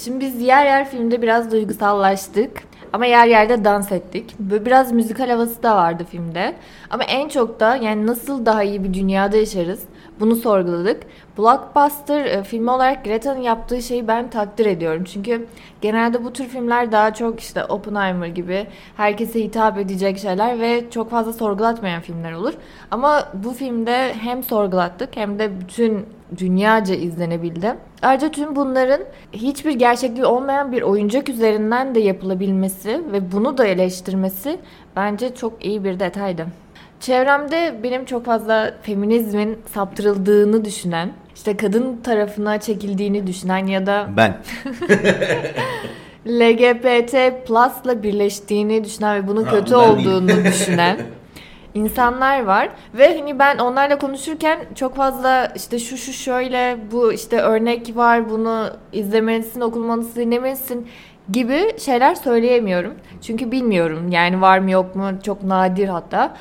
Şimdi 0.03 0.19
biz 0.19 0.41
yer 0.41 0.65
yer 0.65 0.89
filmde 0.89 1.21
biraz 1.21 1.51
duygusallaştık. 1.51 2.63
Ama 2.93 3.05
yer 3.05 3.27
yerde 3.27 3.63
dans 3.65 3.91
ettik. 3.91 4.35
Böyle 4.39 4.65
biraz 4.65 4.91
müzikal 4.91 5.29
havası 5.29 5.63
da 5.63 5.75
vardı 5.75 6.05
filmde. 6.11 6.55
Ama 6.89 7.03
en 7.03 7.29
çok 7.29 7.59
da 7.59 7.75
yani 7.75 8.07
nasıl 8.07 8.45
daha 8.45 8.63
iyi 8.63 8.83
bir 8.83 8.93
dünyada 8.93 9.37
yaşarız 9.37 9.83
bunu 10.19 10.35
sorguladık. 10.35 11.03
Blockbuster 11.37 12.25
e, 12.25 12.43
filmi 12.43 12.71
olarak 12.71 13.05
Greta'nın 13.05 13.41
yaptığı 13.41 13.81
şeyi 13.81 14.07
ben 14.07 14.29
takdir 14.29 14.65
ediyorum. 14.65 15.03
Çünkü 15.03 15.45
genelde 15.81 16.23
bu 16.23 16.33
tür 16.33 16.45
filmler 16.45 16.91
daha 16.91 17.13
çok 17.13 17.39
işte 17.39 17.65
Oppenheimer 17.65 18.27
gibi 18.27 18.67
herkese 18.97 19.43
hitap 19.43 19.77
edecek 19.77 20.17
şeyler 20.17 20.59
ve 20.59 20.89
çok 20.89 21.09
fazla 21.09 21.33
sorgulatmayan 21.33 22.01
filmler 22.01 22.33
olur. 22.33 22.53
Ama 22.91 23.29
bu 23.33 23.51
filmde 23.53 24.13
hem 24.13 24.43
sorgulattık 24.43 25.17
hem 25.17 25.39
de 25.39 25.59
bütün 25.59 26.05
dünyaca 26.37 26.95
izlenebildi. 26.95 27.75
Ayrıca 28.01 28.31
tüm 28.31 28.55
bunların 28.55 29.01
hiçbir 29.33 29.71
gerçekliği 29.71 30.25
olmayan 30.25 30.71
bir 30.71 30.81
oyuncak 30.81 31.29
üzerinden 31.29 31.95
de 31.95 31.99
yapılabilmesi 31.99 33.01
ve 33.11 33.31
bunu 33.31 33.57
da 33.57 33.65
eleştirmesi 33.65 34.59
bence 34.95 35.35
çok 35.35 35.65
iyi 35.65 35.83
bir 35.83 35.99
detaydı. 35.99 36.45
Çevremde 36.99 37.79
benim 37.83 38.05
çok 38.05 38.25
fazla 38.25 38.73
feminizmin 38.81 39.57
saptırıldığını 39.73 40.65
düşünen, 40.65 41.11
işte 41.35 41.57
kadın 41.57 41.97
tarafına 42.03 42.59
çekildiğini 42.59 43.27
düşünen 43.27 43.67
ya 43.67 43.85
da 43.85 44.09
Ben. 44.17 44.37
LGBT 46.27 47.47
plus'la 47.47 48.03
birleştiğini 48.03 48.83
düşünen 48.83 49.23
ve 49.23 49.27
bunun 49.27 49.43
Ha, 49.43 49.51
kötü 49.51 49.75
olduğunu 49.75 50.29
düşünen 50.45 50.97
insanlar 51.73 52.43
var 52.43 52.69
ve 52.93 53.17
hani 53.17 53.39
ben 53.39 53.57
onlarla 53.57 53.97
konuşurken 53.97 54.59
çok 54.75 54.95
fazla 54.95 55.51
işte 55.55 55.79
şu 55.79 55.97
şu 55.97 56.13
şöyle 56.13 56.77
bu 56.91 57.13
işte 57.13 57.41
örnek 57.41 57.95
var 57.95 58.29
bunu 58.29 58.69
izlemelisin 58.93 59.61
okumalısın 59.61 60.21
dinlemelisin 60.21 60.87
gibi 61.31 61.79
şeyler 61.79 62.15
söyleyemiyorum. 62.15 62.93
Çünkü 63.21 63.51
bilmiyorum 63.51 64.11
yani 64.11 64.41
var 64.41 64.59
mı 64.59 64.71
yok 64.71 64.95
mu 64.95 65.09
çok 65.25 65.43
nadir 65.43 65.87
hatta. 65.87 66.35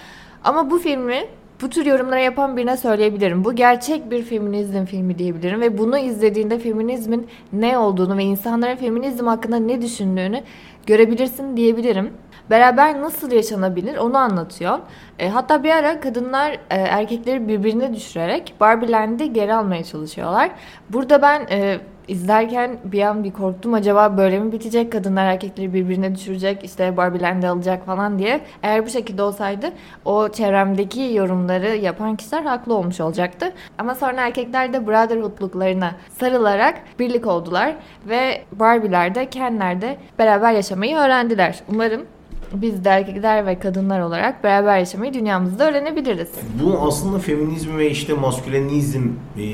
Ama 0.44 0.70
bu 0.70 0.78
filmi 0.78 1.24
bu 1.62 1.70
tür 1.70 1.86
yorumları 1.86 2.20
yapan 2.20 2.56
birine 2.56 2.76
söyleyebilirim. 2.76 3.44
Bu 3.44 3.54
gerçek 3.54 4.10
bir 4.10 4.22
feminizm 4.22 4.84
filmi 4.84 5.18
diyebilirim 5.18 5.60
ve 5.60 5.78
bunu 5.78 5.98
izlediğinde 5.98 6.58
feminizmin 6.58 7.28
ne 7.52 7.78
olduğunu 7.78 8.16
ve 8.16 8.22
insanların 8.22 8.76
feminizm 8.76 9.26
hakkında 9.26 9.56
ne 9.56 9.82
düşündüğünü 9.82 10.42
görebilirsin 10.86 11.56
diyebilirim. 11.56 12.12
Beraber 12.50 13.00
nasıl 13.00 13.32
yaşanabilir 13.32 13.96
onu 13.96 14.18
anlatıyor. 14.18 14.78
E, 15.18 15.28
hatta 15.28 15.64
bir 15.64 15.70
ara 15.70 16.00
kadınlar 16.00 16.52
e, 16.52 16.58
erkekleri 16.70 17.48
birbirine 17.48 17.94
düşürerek 17.94 18.54
Barbieland'i 18.60 19.32
geri 19.32 19.54
almaya 19.54 19.84
çalışıyorlar. 19.84 20.50
Burada 20.90 21.22
ben 21.22 21.46
e, 21.50 21.80
izlerken 22.08 22.78
bir 22.84 23.02
an 23.02 23.24
bir 23.24 23.32
korktum 23.32 23.74
acaba 23.74 24.16
böyle 24.16 24.38
mi 24.38 24.52
bitecek 24.52 24.92
kadınlar 24.92 25.26
erkekleri 25.26 25.74
birbirine 25.74 26.14
düşürecek 26.14 26.64
işte 26.64 26.96
Barbieland'i 26.96 27.48
alacak 27.48 27.86
falan 27.86 28.18
diye. 28.18 28.40
Eğer 28.62 28.86
bu 28.86 28.90
şekilde 28.90 29.22
olsaydı 29.22 29.66
o 30.04 30.28
çevremdeki 30.28 31.00
yorumları 31.00 31.76
yapan 31.76 32.16
kişiler 32.16 32.42
haklı 32.42 32.74
olmuş 32.74 33.00
olacaktı. 33.00 33.52
Ama 33.78 33.94
sonra 33.94 34.26
erkekler 34.26 34.72
de 34.72 34.86
brotherhoodluklarına 34.86 35.94
sarılarak 36.18 36.74
birlik 36.98 37.26
oldular 37.26 37.74
ve 38.08 38.42
Barbie'ler 38.52 39.14
de 39.14 39.30
Ken'ler 39.30 39.80
de 39.80 39.96
beraber 40.18 40.52
yaşamayı 40.52 40.96
öğrendiler. 40.96 41.60
Umarım 41.68 42.06
biz 42.54 42.84
de 42.84 42.88
erkekler 42.88 43.46
ve 43.46 43.58
kadınlar 43.58 44.00
olarak 44.00 44.44
beraber 44.44 44.78
yaşamayı 44.78 45.14
dünyamızda 45.14 45.68
öğrenebiliriz. 45.70 46.28
Bu 46.62 46.78
aslında 46.86 47.18
feminizm 47.18 47.76
ve 47.76 47.90
işte 47.90 48.12
maskülenizm 48.12 49.02
e, 49.38 49.44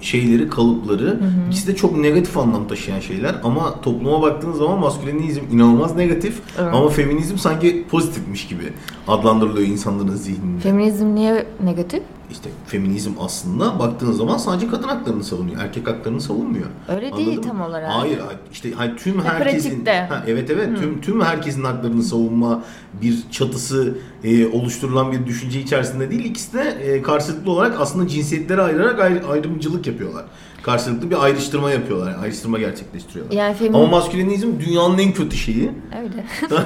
şeyleri, 0.00 0.48
kalıpları 0.48 1.20
ikisi 1.48 1.66
de 1.66 1.76
çok 1.76 1.96
negatif 1.96 2.38
anlam 2.38 2.68
taşıyan 2.68 3.00
şeyler 3.00 3.34
ama 3.44 3.80
topluma 3.80 4.22
baktığınız 4.22 4.58
zaman 4.58 4.78
maskülenizm 4.78 5.40
inanılmaz 5.52 5.96
negatif 5.96 6.40
Evet. 6.58 6.74
ama 6.74 6.88
feminizm 6.88 7.36
sanki 7.36 7.84
pozitifmiş 7.90 8.46
gibi 8.48 8.62
adlandırılıyor 9.08 9.68
insanların 9.68 10.14
zihninde. 10.14 10.60
Feminizm 10.60 11.14
niye 11.14 11.46
negatif? 11.64 12.02
İşte 12.30 12.50
feminizm 12.66 13.10
aslında 13.20 13.78
baktığınız 13.78 14.16
zaman 14.16 14.36
sadece 14.36 14.68
kadın 14.68 14.88
haklarını 14.88 15.24
savunuyor. 15.24 15.60
Erkek 15.60 15.88
haklarını 15.88 16.20
savunmuyor. 16.20 16.66
Öyle 16.88 17.16
değil 17.16 17.42
tam 17.42 17.60
olarak. 17.60 17.90
Hayır, 17.92 18.18
işte 18.52 18.72
hayır, 18.72 18.96
tüm 18.96 19.20
herkesin 19.24 19.70
pratikte. 19.70 19.92
Ha, 20.00 20.24
evet 20.26 20.50
evet 20.50 20.78
tüm 20.80 21.00
tüm 21.00 21.20
herkesin 21.20 21.64
haklarını 21.64 22.02
savunma 22.02 22.62
bir 23.02 23.18
çatısı 23.30 23.98
e, 24.24 24.46
oluşturulan 24.46 25.12
bir 25.12 25.26
düşünce 25.26 25.60
içerisinde 25.60 26.10
değil. 26.10 26.24
İkisi 26.24 26.52
de 26.52 26.62
e, 26.62 27.02
karşılıklı 27.02 27.50
olarak 27.50 27.80
aslında 27.80 28.08
cinsiyetleri 28.08 28.62
ayırarak 28.62 29.00
ayrı- 29.00 29.26
ayrımcılık 29.30 29.86
yapıyorlar. 29.86 30.24
Karşılıklı 30.62 31.10
bir 31.10 31.24
ayrıştırma 31.24 31.70
yapıyorlar. 31.70 32.10
Yani 32.12 32.20
ayrıştırma 32.22 32.58
gerçekleştiriyorlar. 32.58 33.36
Yani 33.36 33.56
femin- 33.56 33.74
Ama 33.76 33.86
maskülenizm 33.86 34.48
dünyanın 34.60 34.98
en 34.98 35.12
kötü 35.12 35.36
şeyi. 35.36 35.70
Öyle. 36.02 36.24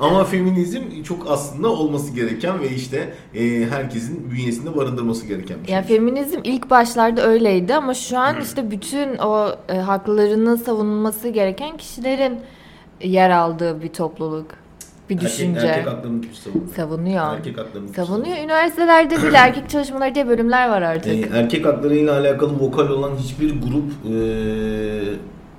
Ama 0.00 0.24
feminizm 0.24 1.02
çok 1.04 1.30
aslında 1.30 1.68
olması 1.68 2.12
gereken 2.12 2.60
ve 2.60 2.68
işte 2.70 3.14
e, 3.34 3.66
herkesin 3.70 4.30
bünyesinde 4.30 4.76
barındırması 4.76 5.26
gereken 5.26 5.56
bir 5.62 5.66
şey. 5.66 5.74
Yani 5.74 5.86
feminizm 5.86 6.38
ilk 6.44 6.70
başlarda 6.70 7.26
öyleydi 7.26 7.74
ama 7.74 7.94
şu 7.94 8.18
an 8.18 8.40
işte 8.42 8.70
bütün 8.70 9.18
o 9.18 9.48
e, 9.68 9.76
haklarını 9.76 10.56
savunması 10.58 11.28
gereken 11.28 11.76
kişilerin 11.76 12.38
yer 13.02 13.30
aldığı 13.30 13.82
bir 13.82 13.88
topluluk, 13.88 14.46
bir 15.10 15.14
Erkek- 15.14 15.28
düşünce. 15.28 15.66
Erkek 15.66 15.86
haklarını 15.86 16.20
kim 16.20 16.30
savunuyor? 16.34 16.74
Savunuyor. 16.76 17.36
Erkek 17.36 17.58
haklarını 17.58 17.86
kim 17.86 17.94
Savunuyor. 18.04 18.36
Üniversitelerde 18.36 19.22
bile 19.22 19.36
erkek 19.36 19.70
çalışmaları 19.70 20.14
diye 20.14 20.28
bölümler 20.28 20.68
var 20.68 20.82
artık. 20.82 21.12
E, 21.12 21.38
erkek 21.38 21.66
haklarıyla 21.66 22.18
alakalı 22.18 22.60
vokal 22.60 22.88
olan 22.88 23.16
hiçbir 23.16 23.50
grup 23.50 23.92
e, 24.04 24.16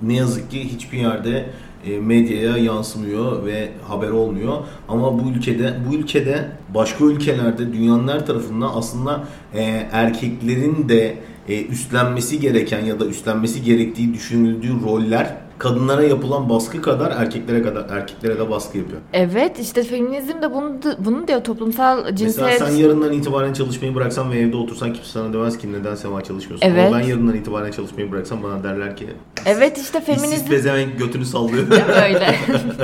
ne 0.02 0.14
yazık 0.14 0.50
ki 0.50 0.64
hiçbir 0.64 0.98
yerde 0.98 1.46
e, 1.86 1.98
medyaya 2.00 2.56
yansımıyor 2.56 3.46
ve 3.46 3.68
haber 3.88 4.10
olmuyor. 4.10 4.52
Ama 4.88 5.24
bu 5.24 5.30
ülkede 5.30 5.74
bu 5.90 5.94
ülkede 5.94 6.48
başka 6.74 7.04
ülkelerde 7.04 7.72
dünyanın 7.72 8.08
her 8.08 8.26
tarafında 8.26 8.74
aslında 8.74 9.24
e, 9.54 9.88
erkeklerin 9.92 10.88
de 10.88 11.14
e, 11.48 11.64
üstlenmesi 11.66 12.40
gereken 12.40 12.84
ya 12.84 13.00
da 13.00 13.06
üstlenmesi 13.06 13.62
gerektiği 13.62 14.14
düşünüldüğü 14.14 14.80
roller 14.84 15.36
kadınlara 15.58 16.02
yapılan 16.02 16.48
baskı 16.48 16.82
kadar 16.82 17.10
erkeklere 17.10 17.62
kadar 17.62 17.86
erkeklere 17.90 18.38
de 18.38 18.50
baskı 18.50 18.78
yapıyor. 18.78 19.00
Evet 19.12 19.58
işte 19.58 19.82
feminizm 19.82 20.42
de 20.42 20.54
bunu, 20.54 20.72
bunu 20.98 21.28
diyor 21.28 21.44
toplumsal 21.44 22.16
cinsiyet. 22.16 22.50
Mesela 22.50 22.70
sen 22.70 22.76
yarından 22.76 23.12
itibaren 23.12 23.52
çalışmayı 23.52 23.94
bıraksan 23.94 24.30
ve 24.32 24.38
evde 24.38 24.56
otursan 24.56 24.92
kimse 24.92 25.10
sana 25.10 25.32
demez 25.32 25.58
ki 25.58 25.72
neden 25.72 25.94
Sema 25.94 26.24
çalışmıyorsun. 26.24 26.66
Evet. 26.66 26.86
Ama 26.86 26.98
ben 26.98 27.04
yarından 27.04 27.36
itibaren 27.36 27.70
çalışmayı 27.70 28.12
bıraksam 28.12 28.42
bana 28.42 28.62
derler 28.62 28.96
ki 28.96 29.06
Evet 29.46 29.78
işte 29.78 30.00
feminizm 30.00 30.46
pezevenk 30.48 30.98
götünü 30.98 31.24
sallıyor. 31.24 31.66
öyle. 32.04 32.34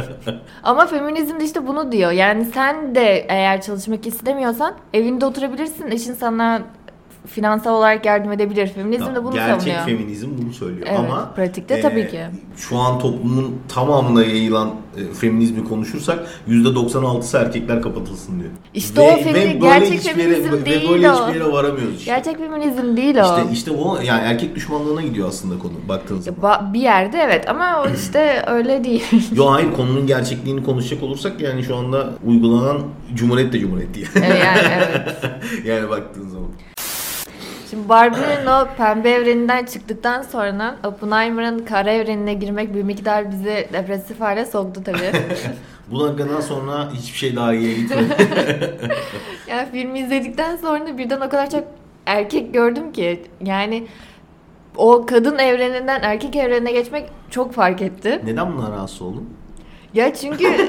Ama 0.63 0.87
feminizm 0.87 1.41
de 1.41 1.45
işte 1.45 1.67
bunu 1.67 1.93
diyor. 1.93 2.11
Yani 2.11 2.45
sen 2.45 2.95
de 2.95 3.27
eğer 3.29 3.63
çalışmak 3.63 4.07
istemiyorsan 4.07 4.75
evinde 4.95 5.27
oturabilirsin. 5.27 5.91
Eşin 5.91 6.15
sana 6.15 6.63
finansal 7.27 7.75
olarak 7.75 8.07
yardım 8.07 8.33
edebilir. 8.33 8.67
Feminizm 8.67 9.15
de 9.15 9.25
bunu 9.25 9.33
Gerçek 9.35 9.61
savunuyor. 9.63 9.85
feminizm 9.99 10.29
bunu 10.43 10.53
söylüyor 10.53 10.87
Evet, 10.91 10.99
ama 10.99 11.33
pratikte 11.37 11.81
tabii 11.81 12.09
ki. 12.09 12.21
Şu 12.57 12.79
an 12.79 12.99
toplumun 12.99 13.57
tamamına 13.69 14.23
yayılan 14.25 14.71
e, 14.97 15.15
feminizmi 15.15 15.65
konuşursak 15.65 16.19
%96'sı 16.49 17.37
erkekler 17.39 17.83
kapatılsın 17.83 18.41
diyor. 18.41 18.51
İşte 18.75 19.01
o 19.01 19.05
femi- 19.05 19.35
böyle 19.35 19.53
gerçek 19.53 20.01
feminizm 20.01 20.45
yere, 20.55 20.65
değil 20.67 20.85
ve 20.85 20.89
böyle 20.93 21.11
o. 21.11 21.15
hiçbir 21.29 21.41
yere 21.41 21.53
varamıyoruz 21.53 21.99
işte. 21.99 22.11
Gerçek 22.11 22.39
feminizm 22.39 22.97
değil 22.97 23.17
o. 23.17 23.23
İşte, 23.23 23.53
işte 23.53 23.71
o 23.71 24.01
yani 24.01 24.23
erkek 24.25 24.55
düşmanlığına 24.57 25.03
gidiyor 25.03 25.29
aslında 25.29 25.59
konu 25.59 25.73
baktığın 25.89 26.17
Ya 26.17 26.23
zaman. 26.23 26.41
ba- 26.43 26.73
bir 26.75 26.81
yerde 26.81 27.19
evet 27.19 27.49
ama 27.49 27.83
o 27.87 27.89
işte 27.95 28.45
öyle 28.47 28.85
değil. 28.85 29.05
Yo 29.35 29.51
hayır 29.53 29.73
konunun 29.73 30.07
gerçekliğini 30.07 30.65
konuşacak 30.65 31.03
olursak 31.03 31.41
yani 31.41 31.65
şu 31.65 31.77
anda 31.77 32.11
uygulanan 32.27 32.79
cumhuriyet 33.15 33.53
de 33.53 33.59
cumhuriyet 33.59 33.95
değil. 33.95 34.09
Evet, 34.15 34.43
yani 34.45 34.59
evet. 34.89 35.17
yani 35.65 35.91
baktığın 35.91 36.29
zaman. 36.29 36.49
Şimdi 37.75 37.89
Barbie'nin 37.89 38.47
o 38.47 38.69
pembe 38.77 39.11
evreninden 39.11 39.65
çıktıktan 39.65 40.23
sonra 40.23 40.77
Oppenheimer'ın 40.85 41.59
kara 41.59 41.91
evrenine 41.91 42.35
girmek 42.35 42.75
bir 42.75 42.83
miktar 42.83 43.31
bizi 43.31 43.69
depresif 43.73 44.21
hale 44.21 44.47
soktu 44.47 44.85
tabii. 44.85 45.13
Bu 45.91 46.01
dakikadan 46.01 46.41
sonra 46.41 46.91
hiçbir 46.93 47.19
şey 47.19 47.37
daha 47.37 47.55
iyiye 47.55 47.75
gitmedi. 47.75 48.07
Yani 49.49 49.69
filmi 49.73 49.99
izledikten 49.99 50.57
sonra 50.57 50.99
birden 50.99 51.21
o 51.21 51.29
kadar 51.29 51.51
çok 51.51 51.65
erkek 52.07 52.55
gördüm 52.55 52.93
ki 52.93 53.23
yani 53.45 53.87
o 54.77 55.07
kadın 55.07 55.39
evreninden 55.39 56.01
erkek 56.03 56.37
evrenine 56.37 56.73
geçmek 56.73 57.09
çok 57.31 57.53
fark 57.53 57.83
etti. 57.83 58.21
Neden 58.25 58.53
bundan 58.53 58.73
rahatsız 58.73 59.03
oldun? 59.03 59.29
Ya 59.95 60.15
çünkü 60.15 60.45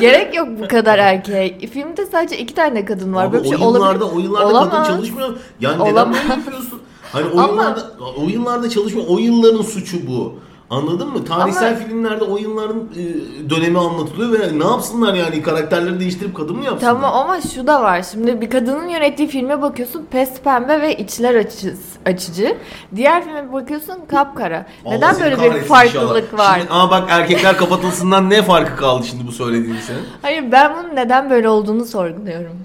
gerek 0.00 0.34
yok 0.36 0.48
bu 0.62 0.68
kadar 0.68 0.98
erkek. 0.98 1.68
Filmde 1.72 2.06
sadece 2.06 2.38
iki 2.38 2.54
tane 2.54 2.84
kadın 2.84 3.14
var. 3.14 3.24
Abi 3.24 3.32
Böyle 3.32 3.44
bir 3.44 3.56
şey 3.56 3.66
oyunlarda, 3.66 4.04
olabilir. 4.04 4.16
oyunlarda 4.16 4.44
kadın 4.48 4.70
Olamaz. 4.70 4.86
çalışmıyor. 4.88 5.36
Yani 5.60 5.74
neden 5.84 5.92
Olamaz. 5.92 6.16
böyle 6.22 6.32
yapıyorsun? 6.34 6.80
Hani 7.12 7.26
Ama- 7.32 7.46
oyunlarda, 7.48 7.80
oyunlarda 8.24 8.70
çalışmıyor. 8.70 9.06
Oyunların 9.08 9.62
suçu 9.62 10.06
bu. 10.06 10.34
Anladın 10.70 11.08
mı? 11.08 11.24
Tarihsel 11.24 11.68
Ama- 11.68 11.76
filmlerde 11.76 12.24
oyunların 12.24 12.90
e, 12.96 13.50
dönemi 13.50 13.78
anlatılıyor 13.78 14.40
ve 14.40 14.58
ne 14.58 14.64
yapsınlar 14.64 15.14
yani 15.14 15.42
karakterleri 15.42 16.00
değiştirip 16.00 16.36
kadın 16.36 16.56
mı 16.56 16.64
yapsınlar? 16.64 16.92
Tamam 16.92 17.14
ama 17.14 17.40
şu 17.40 17.66
da 17.66 17.82
var. 17.82 18.02
Şimdi 18.12 18.40
bir 18.40 18.50
kadının 18.50 18.88
yönettiği 18.88 19.28
filme 19.28 19.62
bakıyorsun 19.62 20.06
pes 20.10 20.40
pembe 20.40 20.80
ve 20.80 20.96
içler 20.96 21.34
açıcı, 21.34 21.74
açıcı. 22.06 22.56
Diğer 22.96 23.24
filme 23.24 23.52
bakıyorsun 23.52 23.94
kapkara. 24.08 24.66
Allah 24.84 24.94
Neden 24.94 25.20
böyle 25.20 25.54
bir 25.54 25.60
farklılık 25.60 26.24
inşallah. 26.24 26.38
var? 26.50 26.58
Şimdi, 26.58 26.72
ama 26.72 26.90
bak 26.90 27.04
erkekler 27.10 27.56
kapatılsından 27.56 28.30
ne 28.30 28.42
farkı 28.42 28.76
kaldı 28.76 29.06
şimdi 29.06 29.26
bu 29.26 29.32
söylediğin 29.32 29.76
senin? 29.86 30.02
Hayır 30.22 30.52
ben 30.52 30.72
bunun 30.78 30.96
neden 30.96 31.30
böyle 31.30 31.48
olduğunu 31.48 31.84
sorguluyorum. 31.84 32.56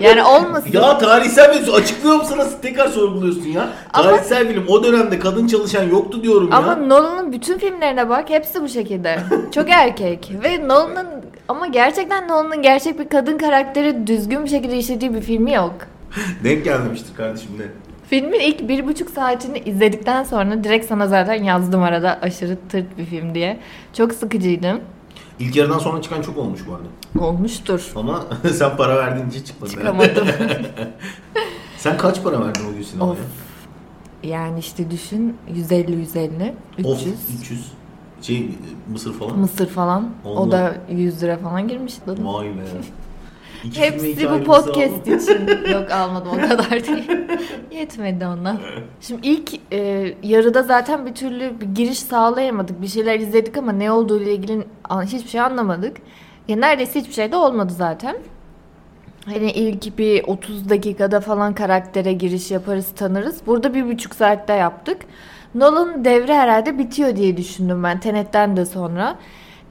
Yani 0.00 0.22
olmasın. 0.24 0.70
Ya 0.72 0.98
tarihsel 0.98 1.52
film 1.64 1.74
açıklıyorum 1.74 2.22
sana 2.24 2.60
tekrar 2.62 2.88
sorguluyorsun 2.88 3.48
ya. 3.48 3.68
Ama- 3.92 4.10
Tarihsel 4.10 4.48
film 4.48 4.64
o 4.68 4.84
dönemde 4.84 5.18
kadın 5.18 5.46
çalışan 5.46 5.82
yoktu 5.82 6.22
diyorum 6.22 6.48
Ama 6.52 6.68
ya. 6.68 6.76
Nolan'ın 6.76 7.32
bütün 7.32 7.58
filmlerine 7.58 8.08
bak 8.08 8.30
hepsi 8.30 8.62
bu 8.62 8.68
şekilde. 8.68 9.18
Çok 9.54 9.70
erkek 9.70 10.32
ve 10.44 10.68
Nolan'ın 10.68 11.06
ama 11.48 11.66
gerçekten 11.66 12.28
Nolan'ın 12.28 12.62
gerçek 12.62 12.98
bir 12.98 13.08
kadın 13.08 13.38
karakteri 13.38 14.06
düzgün 14.06 14.44
bir 14.44 14.50
şekilde 14.50 14.76
işlediği 14.78 15.14
bir 15.14 15.20
filmi 15.20 15.52
yok. 15.52 15.74
Denk 16.44 16.64
gelmemiştir 16.64 17.14
kardeşim 17.16 17.50
ne? 17.58 17.64
Filmin 18.10 18.40
ilk 18.40 18.68
bir 18.68 18.86
buçuk 18.86 19.10
saatini 19.10 19.58
izledikten 19.58 20.24
sonra 20.24 20.64
direkt 20.64 20.86
sana 20.86 21.06
zaten 21.06 21.42
yazdım 21.44 21.82
arada 21.82 22.18
aşırı 22.22 22.56
tırt 22.68 22.98
bir 22.98 23.04
film 23.04 23.34
diye. 23.34 23.58
Çok 23.96 24.12
sıkıcıydı. 24.12 24.80
İlk 25.40 25.56
yarıdan 25.56 25.78
sonra 25.78 26.02
çıkan 26.02 26.22
çok 26.22 26.38
olmuş 26.38 26.60
bu 26.68 26.74
arada. 26.74 27.26
Olmuştur. 27.26 27.92
Ama 27.96 28.24
sen 28.52 28.76
para 28.76 28.96
verdiğin 28.96 29.28
için 29.30 29.42
çıkmadı. 29.44 29.70
Çıkamadım. 29.70 30.28
Sen 31.78 31.98
kaç 31.98 32.22
para 32.22 32.40
verdin 32.40 32.62
o 32.72 32.74
gün 32.74 32.82
sinemaya? 32.82 33.12
of. 33.12 33.18
Yani 34.22 34.58
işte 34.58 34.90
düşün 34.90 35.36
150 35.54 35.92
150 35.96 36.54
300 36.78 36.92
Of 36.92 37.06
300. 37.40 37.72
Şey 38.22 38.50
mısır 38.92 39.12
falan. 39.12 39.38
mısır 39.38 39.66
falan. 39.66 40.10
Allah. 40.24 40.40
O 40.40 40.50
da 40.50 40.76
100 40.90 41.22
lira 41.22 41.38
falan 41.38 41.68
girmişti. 41.68 42.10
Vay 42.24 42.46
be. 42.46 42.50
İki 43.64 43.80
Hepsi 43.80 44.30
bu 44.30 44.44
podcast 44.44 45.06
için. 45.06 45.46
Yok 45.72 45.90
almadım 45.90 46.30
o 46.32 46.36
kadar 46.48 46.70
değil. 46.70 47.10
Yetmedi 47.70 48.26
ondan. 48.26 48.58
Şimdi 49.00 49.28
ilk 49.28 49.50
e, 49.72 50.14
yarıda 50.22 50.62
zaten 50.62 51.06
bir 51.06 51.14
türlü 51.14 51.60
bir 51.60 51.66
giriş 51.66 51.98
sağlayamadık. 51.98 52.82
Bir 52.82 52.86
şeyler 52.86 53.20
izledik 53.20 53.56
ama 53.56 53.72
ne 53.72 53.92
olduğu 53.92 54.22
ile 54.22 54.34
ilgili 54.34 54.66
hiçbir 54.90 55.30
şey 55.30 55.40
anlamadık. 55.40 55.96
Ya 56.48 56.56
neredeyse 56.56 57.00
hiçbir 57.00 57.12
şey 57.12 57.32
de 57.32 57.36
olmadı 57.36 57.72
zaten. 57.76 58.16
Hani 59.24 59.50
ilk 59.50 59.98
bir 59.98 60.24
30 60.24 60.68
dakikada 60.68 61.20
falan 61.20 61.54
karaktere 61.54 62.12
giriş 62.12 62.50
yaparız 62.50 62.86
tanırız. 62.96 63.40
Burada 63.46 63.74
bir 63.74 63.86
buçuk 63.86 64.14
saatte 64.14 64.52
yaptık. 64.52 64.98
Nolan'ın 65.54 66.04
devri 66.04 66.34
herhalde 66.34 66.78
bitiyor 66.78 67.16
diye 67.16 67.36
düşündüm 67.36 67.82
ben 67.82 68.00
Tenet'ten 68.00 68.56
de 68.56 68.66
sonra. 68.66 69.16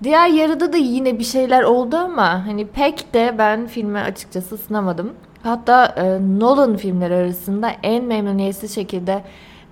Diğer 0.04 0.28
yarıda 0.28 0.74
da 0.74 0.78
yine 0.78 1.20
bir 1.20 1.24
şeyler 1.24 1.64
oldu 1.64 1.96
ama 1.98 2.48
hani 2.48 2.68
pek 2.68 3.14
de 3.14 3.36
ben 3.38 3.68
filme 3.68 4.00
açıkçası 4.00 4.56
ısınamadım. 4.56 5.14
Hatta 5.44 5.86
e, 5.86 6.04
Nolan 6.40 6.78
filmleri 6.78 7.14
arasında 7.16 7.72
en 7.84 8.04
memnuniyetsiz 8.04 8.76
şekilde 8.76 9.24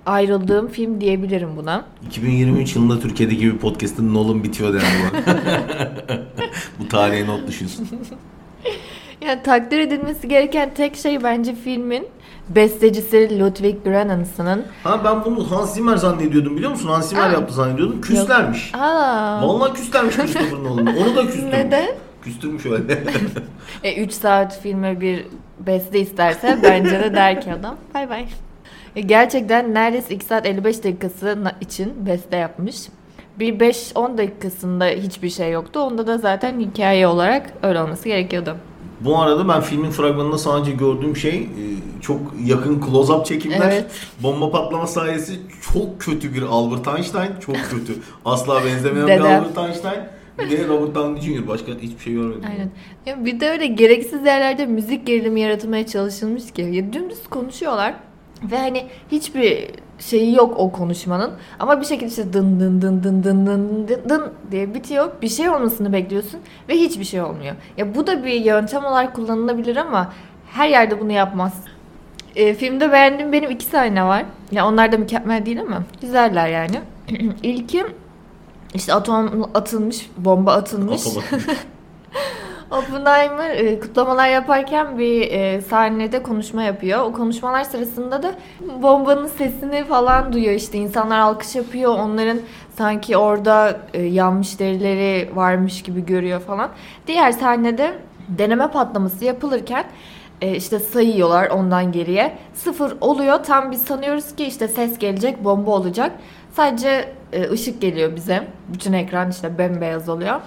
ayrıldığım 0.05 0.67
film 0.67 1.01
diyebilirim 1.01 1.49
buna. 1.57 1.85
2023 2.07 2.75
yılında 2.75 2.99
Türkiye'deki 2.99 3.53
bir 3.53 3.57
podcast'ın 3.57 4.13
Nolan 4.13 4.43
bitiyor 4.43 4.73
dendi 4.73 4.85
bu. 5.11 5.31
bu 6.83 6.87
tarihe 6.87 7.27
not 7.27 7.47
düşünsün. 7.47 7.87
Yani 9.21 9.43
takdir 9.43 9.79
edilmesi 9.79 10.27
gereken 10.27 10.73
tek 10.73 10.95
şey 10.95 11.23
bence 11.23 11.55
filmin 11.55 12.07
bestecisi 12.49 13.39
Ludwig 13.39 13.83
Göransson'ın. 13.83 14.65
Ha 14.83 15.01
ben 15.03 15.25
bunu 15.25 15.51
Hans 15.51 15.73
Zimmer 15.73 15.97
zannediyordum 15.97 16.55
biliyor 16.57 16.71
musun? 16.71 16.89
Hans 16.89 17.09
Zimmer 17.09 17.29
Aa. 17.29 17.31
yaptı 17.33 17.53
zannediyordum. 17.53 18.01
Küslermiş. 18.01 18.71
Aa, 18.75 19.47
Vallahi 19.47 19.73
küslermiş 19.73 20.15
Christopher 20.15 20.63
Nolan'ı. 20.63 20.89
Onu 20.99 21.15
da 21.15 21.25
küstürmüş. 21.25 21.53
Neden? 21.53 21.87
Küstürmüş 22.21 22.65
öyle. 22.65 23.03
E 23.83 24.03
3 24.03 24.11
saat 24.13 24.61
filme 24.61 25.01
bir 25.01 25.25
beste 25.59 25.99
isterse 25.99 26.57
bence 26.63 26.91
de 26.99 27.13
der 27.13 27.41
ki 27.41 27.53
adam. 27.53 27.75
Bay 27.93 28.09
bay. 28.09 28.25
E, 28.95 29.01
gerçekten 29.01 29.73
neredeyse 29.73 30.15
2 30.15 30.25
saat 30.25 30.45
55 30.45 30.83
dakikası 30.83 31.37
için 31.61 31.93
beste 32.05 32.37
yapmış. 32.37 32.75
Bir 33.39 33.59
5-10 33.59 34.17
dakikasında 34.17 34.85
hiçbir 34.85 35.29
şey 35.29 35.51
yoktu. 35.51 35.79
Onda 35.79 36.07
da 36.07 36.17
zaten 36.17 36.59
hikaye 36.59 37.07
olarak 37.07 37.53
öyle 37.63 37.81
olması 37.81 38.09
gerekiyordu. 38.09 38.55
Bu 39.01 39.19
arada 39.19 39.47
ben 39.47 39.61
filmin 39.61 39.91
fragmanında 39.91 40.37
sadece 40.37 40.71
gördüğüm 40.71 41.15
şey 41.15 41.39
e, 41.39 41.63
çok 42.01 42.19
yakın 42.45 42.79
close-up 42.79 43.25
çekimler. 43.25 43.71
Evet. 43.71 43.85
Bomba 44.23 44.51
patlama 44.51 44.87
sayesi 44.87 45.39
çok 45.73 46.01
kötü 46.01 46.33
bir 46.33 46.41
Albert 46.41 46.87
Einstein. 46.87 47.31
Çok 47.45 47.55
kötü. 47.55 47.93
Asla 48.25 48.65
benzemeyen 48.65 49.07
bir. 49.07 49.25
Albert 49.25 49.57
Einstein. 49.57 49.99
Bir 50.39 50.51
de 50.51 50.67
Robert 50.67 50.95
Downey 50.95 51.21
Jr. 51.21 51.47
Başka 51.47 51.71
hiçbir 51.81 52.03
şey 52.03 52.13
görmedim. 52.13 52.43
Aynen. 52.49 52.71
Ya 53.05 53.25
bir 53.25 53.39
de 53.39 53.49
öyle 53.49 53.67
gereksiz 53.67 54.25
yerlerde 54.25 54.65
müzik 54.65 55.07
gerilimi 55.07 55.41
yaratılmaya 55.41 55.85
çalışılmış 55.85 56.51
ki. 56.51 56.61
Ya 56.61 56.93
dümdüz 56.93 57.27
konuşuyorlar 57.29 57.93
ve 58.51 58.57
hani 58.57 58.87
hiçbir 59.11 59.69
şeyi 59.99 60.35
yok 60.35 60.53
o 60.57 60.71
konuşmanın. 60.71 61.31
Ama 61.59 61.81
bir 61.81 61.85
şekilde 61.85 62.09
işte 62.09 62.33
dın 62.33 62.59
dın 62.59 62.81
dın 62.81 63.03
dın 63.03 63.23
dın 63.23 63.45
dın 63.45 63.87
dın, 63.87 64.09
dın 64.09 64.33
diye 64.51 64.73
bitiyor. 64.73 65.11
Bir 65.21 65.29
şey 65.29 65.49
olmasını 65.49 65.93
bekliyorsun 65.93 66.39
ve 66.69 66.73
hiçbir 66.73 67.03
şey 67.03 67.21
olmuyor. 67.21 67.55
Ya 67.77 67.95
bu 67.95 68.07
da 68.07 68.25
bir 68.25 68.33
yöntem 68.33 68.85
olarak 68.85 69.15
kullanılabilir 69.15 69.75
ama 69.75 70.13
her 70.51 70.69
yerde 70.69 70.99
bunu 70.99 71.11
yapmaz. 71.11 71.53
E, 72.35 72.53
filmde 72.53 72.91
beğendiğim 72.91 73.31
benim 73.31 73.51
iki 73.51 73.65
sahne 73.65 74.03
var. 74.03 74.25
Ya 74.51 74.67
onlar 74.67 74.91
da 74.91 74.97
mükemmel 74.97 75.45
değil 75.45 75.61
ama 75.61 75.83
güzeller 76.01 76.47
yani. 76.47 76.81
İlki 77.43 77.85
işte 78.73 78.93
atom 78.93 79.49
atılmış, 79.53 80.09
bomba 80.17 80.53
atılmış. 80.53 81.07
Atom 81.07 81.23
atılmış. 81.23 81.57
Oppenheimer 82.71 83.49
e, 83.49 83.79
kutlamalar 83.79 84.29
yaparken 84.29 84.99
bir 84.99 85.31
e, 85.31 85.61
sahnede 85.61 86.23
konuşma 86.23 86.63
yapıyor. 86.63 86.99
O 86.99 87.13
konuşmalar 87.13 87.63
sırasında 87.63 88.23
da 88.23 88.35
bombanın 88.81 89.27
sesini 89.27 89.83
falan 89.83 90.33
duyuyor. 90.33 90.53
İşte 90.53 90.77
insanlar 90.77 91.19
alkış 91.19 91.55
yapıyor. 91.55 91.93
Onların 91.93 92.39
sanki 92.77 93.17
orada 93.17 93.79
e, 93.93 94.03
yanmış 94.03 94.59
derileri 94.59 95.29
varmış 95.35 95.81
gibi 95.81 96.05
görüyor 96.05 96.39
falan. 96.41 96.69
Diğer 97.07 97.31
sahnede 97.31 97.93
deneme 98.27 98.71
patlaması 98.71 99.25
yapılırken 99.25 99.85
işte 100.41 100.79
sayıyorlar 100.79 101.49
ondan 101.49 101.91
geriye. 101.91 102.37
Sıfır 102.53 102.97
oluyor. 103.01 103.43
Tam 103.43 103.71
biz 103.71 103.81
sanıyoruz 103.81 104.35
ki 104.35 104.45
işte 104.45 104.67
ses 104.67 104.97
gelecek, 104.97 105.43
bomba 105.43 105.71
olacak. 105.71 106.11
Sadece 106.51 107.13
ışık 107.51 107.81
geliyor 107.81 108.15
bize. 108.15 108.47
Bütün 108.73 108.93
ekran 108.93 109.29
işte 109.29 109.57
bembeyaz 109.57 110.09
oluyor. 110.09 110.41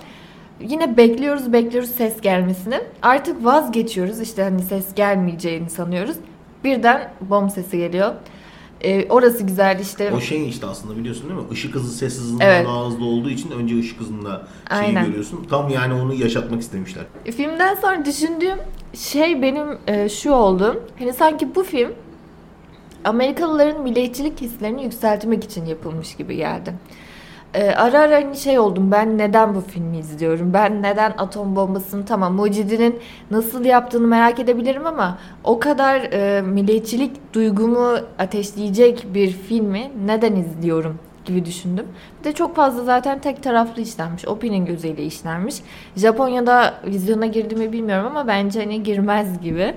Yine 0.61 0.97
bekliyoruz 0.97 1.53
bekliyoruz 1.53 1.91
ses 1.91 2.21
gelmesini. 2.21 2.81
Artık 3.03 3.45
vazgeçiyoruz 3.45 4.21
işte 4.21 4.43
hani 4.43 4.63
ses 4.63 4.95
gelmeyeceğini 4.95 5.71
sanıyoruz. 5.71 6.17
Birden 6.65 7.13
bom 7.21 7.51
sesi 7.51 7.79
geliyor. 7.79 8.15
Ee, 8.81 9.09
orası 9.09 9.43
güzel 9.43 9.81
işte. 9.81 10.13
O 10.13 10.21
şey 10.21 10.49
işte 10.49 10.67
aslında 10.67 10.97
biliyorsun 10.97 11.29
değil 11.29 11.41
mi? 11.41 11.47
Işık 11.53 11.75
hızı 11.75 11.97
ses 11.97 12.19
hızından 12.19 12.47
Evet. 12.47 12.67
daha 12.67 12.87
hızlı 12.87 13.05
olduğu 13.05 13.31
için 13.31 13.51
önce 13.51 13.79
ışık 13.79 14.01
hızında 14.01 14.47
şeyi 14.69 14.81
Aynen. 14.81 15.07
görüyorsun. 15.07 15.47
Tam 15.51 15.69
yani 15.69 15.95
onu 15.95 16.15
yaşatmak 16.15 16.61
istemişler. 16.61 17.05
Filmden 17.25 17.75
sonra 17.75 18.05
düşündüğüm 18.05 18.59
şey 18.95 19.43
benim 19.43 19.67
e, 19.87 20.09
şu 20.09 20.33
oldu. 20.33 20.85
Hani 20.99 21.13
sanki 21.13 21.55
bu 21.55 21.63
film 21.65 21.93
Amerikalıların 23.05 23.83
milliyetçilik 23.83 24.41
hislerini 24.41 24.85
yükseltmek 24.85 25.45
için 25.45 25.67
yapılmış 25.67 26.15
gibi 26.17 26.37
geldi. 26.37 26.75
E, 27.55 27.71
ara 27.71 28.01
ara 28.01 28.17
hani 28.17 28.37
şey 28.37 28.59
oldum 28.59 28.91
ben 28.91 29.19
neden 29.19 29.55
bu 29.55 29.61
filmi 29.61 29.99
izliyorum? 29.99 30.53
Ben 30.55 30.83
neden 30.83 31.15
atom 31.19 31.57
bombasını 31.57 32.05
tamam 32.05 32.35
Mucidi'nin 32.35 32.99
nasıl 33.31 33.65
yaptığını 33.65 34.07
merak 34.07 34.41
edebilirim 34.41 34.87
ama 34.87 35.19
o 35.45 35.59
kadar 35.59 36.01
e, 36.01 36.43
milliyetçilik 36.43 37.35
duygumu 37.35 37.97
ateşleyecek 38.19 39.07
bir 39.15 39.31
filmi 39.31 39.91
neden 40.07 40.37
izliyorum 40.37 40.99
gibi 41.25 41.45
düşündüm. 41.45 41.87
Bir 42.21 42.25
de 42.25 42.33
çok 42.33 42.57
fazla 42.57 42.85
zaten 42.85 43.19
tek 43.19 43.43
taraflı 43.43 43.83
işlenmiş. 43.83 44.29
Opi'nin 44.29 44.67
gözüyle 44.67 45.05
işlenmiş. 45.05 45.57
Japonya'da 45.97 46.75
vizyona 46.87 47.27
girdi 47.27 47.57
mi 47.57 47.73
bilmiyorum 47.73 48.07
ama 48.07 48.27
bence 48.27 48.61
hani 48.61 48.83
girmez 48.83 49.41
gibi. 49.41 49.75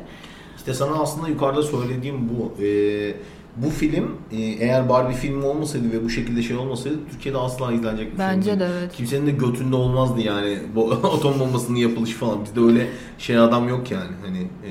İşte 0.57 0.73
sana 0.73 0.95
aslında 0.95 1.29
yukarıda 1.29 1.63
söylediğim 1.63 2.29
bu. 2.29 2.63
Ee, 2.63 3.13
bu 3.57 3.69
film 3.69 4.11
e, 4.31 4.41
eğer 4.41 4.89
Barbie 4.89 5.15
filmi 5.15 5.45
olmasaydı 5.45 5.91
ve 5.91 6.03
bu 6.03 6.09
şekilde 6.09 6.41
şey 6.41 6.57
olmasaydı 6.57 6.95
Türkiye'de 7.11 7.37
asla 7.37 7.71
izlenecek 7.71 8.13
bir 8.13 8.19
Bence 8.19 8.49
film 8.51 8.59
de 8.59 8.67
evet. 8.79 8.93
Kimsenin 8.93 9.27
de 9.27 9.31
götünde 9.31 9.75
olmazdı 9.75 10.21
yani 10.21 10.59
bu 10.75 10.93
atom 11.03 11.39
bombasının 11.39 11.77
yapılışı 11.77 12.17
falan. 12.17 12.45
Bizde 12.45 12.59
öyle 12.59 12.87
şey 13.17 13.37
adam 13.37 13.69
yok 13.69 13.91
yani. 13.91 14.11
Hani 14.25 14.39
e, 14.39 14.69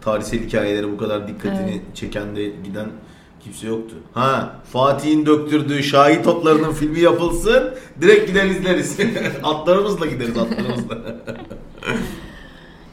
tarihsel 0.00 0.40
hikayelere 0.40 0.92
bu 0.92 0.96
kadar 0.96 1.28
dikkatini 1.28 1.70
Evet. 1.70 1.80
çeken 1.94 2.36
de 2.36 2.44
giden 2.64 2.86
kimse 3.40 3.66
yoktu. 3.66 3.96
Ha 4.14 4.56
Fatih'in 4.72 5.26
döktürdüğü 5.26 5.82
şahi 5.82 6.22
toplarının 6.22 6.72
filmi 6.72 7.00
yapılsın. 7.00 7.74
Direkt 8.00 8.28
gider 8.28 8.46
izleriz. 8.46 8.98
atlarımızla 9.42 10.06
gideriz 10.06 10.36
atlarımızla. 10.36 10.98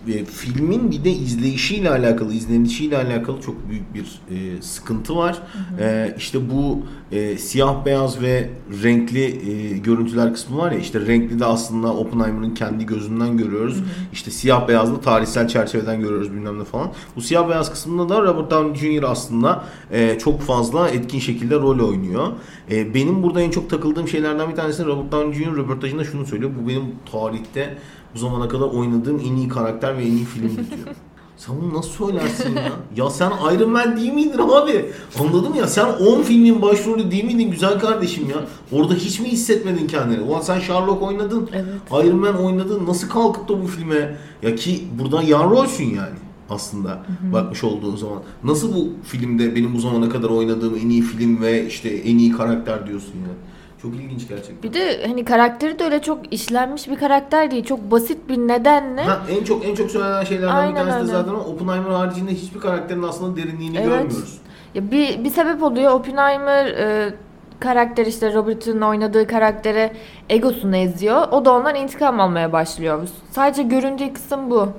Ve 0.07 0.25
filmin 0.25 0.91
bir 0.91 1.03
de 1.03 1.11
izleyişiyle 1.11 1.89
alakalı, 1.89 2.33
izlenişiyle 2.33 2.97
alakalı 2.97 3.41
çok 3.41 3.69
büyük 3.69 3.93
bir 3.93 4.21
e, 4.31 4.61
sıkıntı 4.61 5.15
var. 5.15 5.41
E, 5.79 6.15
işte 6.17 6.49
bu 6.49 6.79
e, 7.11 7.37
siyah 7.37 7.85
beyaz 7.85 8.21
ve 8.21 8.49
renkli 8.83 9.23
e, 9.23 9.77
görüntüler 9.77 10.33
kısmı 10.33 10.57
var 10.57 10.71
ya 10.71 10.79
işte 10.79 10.99
renkli 10.99 11.39
de 11.39 11.45
aslında 11.45 11.93
Oppenheimer'ın 11.93 12.53
kendi 12.53 12.85
gözünden 12.85 13.37
görüyoruz. 13.37 13.83
İşte 14.13 14.31
siyah 14.31 14.67
beyazlı 14.67 15.01
tarihsel 15.01 15.47
çerçeveden 15.47 16.01
görüyoruz 16.01 16.31
bilmem 16.31 16.59
ne 16.59 16.63
falan. 16.63 16.91
Bu 17.15 17.21
siyah 17.21 17.49
beyaz 17.49 17.71
kısmında 17.71 18.15
da 18.15 18.21
Robert 18.21 18.51
Downey 18.51 18.99
Jr. 18.99 19.03
aslında 19.03 19.63
e, 19.91 20.17
çok 20.19 20.41
fazla 20.41 20.89
etkin 20.89 21.19
şekilde 21.19 21.55
rol 21.55 21.89
oynuyor. 21.89 22.27
E, 22.71 22.93
benim 22.93 23.23
burada 23.23 23.41
en 23.41 23.51
çok 23.51 23.69
takıldığım 23.69 24.07
şeylerden 24.07 24.49
bir 24.49 24.55
tanesi 24.55 24.85
Robert 24.85 25.11
Downey 25.11 25.33
Jr. 25.33 25.55
röportajında 25.55 26.03
şunu 26.03 26.25
söylüyor. 26.25 26.51
Bu 26.61 26.67
benim 26.67 26.83
tarihte 27.11 27.77
bu 28.15 28.19
zamana 28.19 28.47
kadar 28.47 28.65
oynadığım 28.65 29.19
en 29.19 29.36
iyi 29.36 29.47
karakter 29.47 29.97
ve 29.97 30.04
en 30.04 30.12
iyi 30.12 30.25
filmdi 30.25 30.56
diyor. 30.56 30.88
Sen 31.38 31.56
bunu 31.62 31.73
nasıl 31.78 31.89
söylersin 31.89 32.56
ya? 32.56 32.71
Ya 32.95 33.10
sen 33.10 33.32
Iron 33.56 33.69
Man 33.69 33.97
değil 33.97 34.13
miydin 34.13 34.38
abi? 34.38 34.86
Anladın 35.19 35.49
mı 35.49 35.58
ya? 35.58 35.67
Sen 35.67 35.86
10 35.86 36.21
filmin 36.21 36.62
başrolü 36.62 37.12
değil 37.12 37.23
miydin 37.23 37.51
güzel 37.51 37.80
kardeşim 37.80 38.30
ya? 38.30 38.36
Orada 38.80 38.93
hiç 38.93 39.19
mi 39.19 39.28
hissetmedin 39.28 39.88
kendini? 39.88 40.21
Ulan 40.21 40.41
sen 40.41 40.60
Sherlock 40.60 41.01
oynadın. 41.01 41.49
Evet. 41.54 42.06
Iron 42.06 42.19
Man 42.19 42.43
oynadın. 42.45 42.86
Nasıl 42.88 43.10
kalkıp 43.10 43.49
da 43.49 43.63
bu 43.63 43.67
filme? 43.67 44.17
Ya 44.43 44.56
ki 44.56 44.84
burada 44.99 45.21
yan 45.21 45.49
rolsün 45.51 45.86
yani 45.86 46.15
aslında 46.49 47.04
bakmış 47.34 47.63
olduğun 47.63 47.95
zaman. 47.95 48.19
Nasıl 48.43 48.75
bu 48.75 48.89
filmde 49.04 49.56
benim 49.56 49.75
bu 49.75 49.80
zamana 49.80 50.10
kadar 50.10 50.30
oynadığım 50.30 50.75
en 50.75 50.89
iyi 50.89 51.01
film 51.01 51.41
ve 51.41 51.67
işte 51.67 51.89
en 51.89 52.17
iyi 52.17 52.32
karakter 52.32 52.88
diyorsun 52.88 53.13
ya? 53.13 53.34
Çok 53.81 53.95
ilginç 53.95 54.27
gerçekten. 54.27 54.63
Bir 54.63 54.73
de 54.73 55.07
hani 55.07 55.25
karakteri 55.25 55.79
de 55.79 55.83
öyle 55.83 56.01
çok 56.01 56.33
işlenmiş 56.33 56.89
bir 56.89 56.95
karakter 56.95 57.51
değil. 57.51 57.63
Çok 57.65 57.91
basit 57.91 58.29
bir 58.29 58.38
nedenle. 58.38 59.01
Ha, 59.03 59.21
en 59.39 59.43
çok 59.43 59.65
en 59.65 59.75
çok 59.75 59.91
söylenen 59.91 60.23
şeylerden 60.23 60.55
Aynen 60.55 60.85
bir 60.85 60.91
tanesi 60.91 60.97
de 60.97 61.01
öyle. 61.01 61.23
zaten 61.23 61.33
o. 61.33 61.38
Oppenheimer 61.39 61.89
haricinde 61.89 62.31
hiçbir 62.31 62.59
karakterin 62.59 63.03
aslında 63.03 63.38
derinliğini 63.38 63.77
Evet. 63.77 63.88
görmüyoruz. 63.88 64.38
Ya 64.75 64.91
bir, 64.91 65.23
bir 65.23 65.29
sebep 65.29 65.63
oluyor. 65.63 65.91
Oppenheimer 65.91 66.65
e, 66.65 67.13
karakter 67.59 68.05
işte 68.05 68.33
Robert'ın 68.33 68.81
oynadığı 68.81 69.27
karaktere 69.27 69.93
egosunu 70.29 70.75
eziyor. 70.75 71.27
O 71.31 71.45
da 71.45 71.53
ondan 71.53 71.75
intikam 71.75 72.19
almaya 72.19 72.53
başlıyor. 72.53 73.07
Sadece 73.31 73.63
göründüğü 73.63 74.13
kısım 74.13 74.49
bu. 74.51 74.69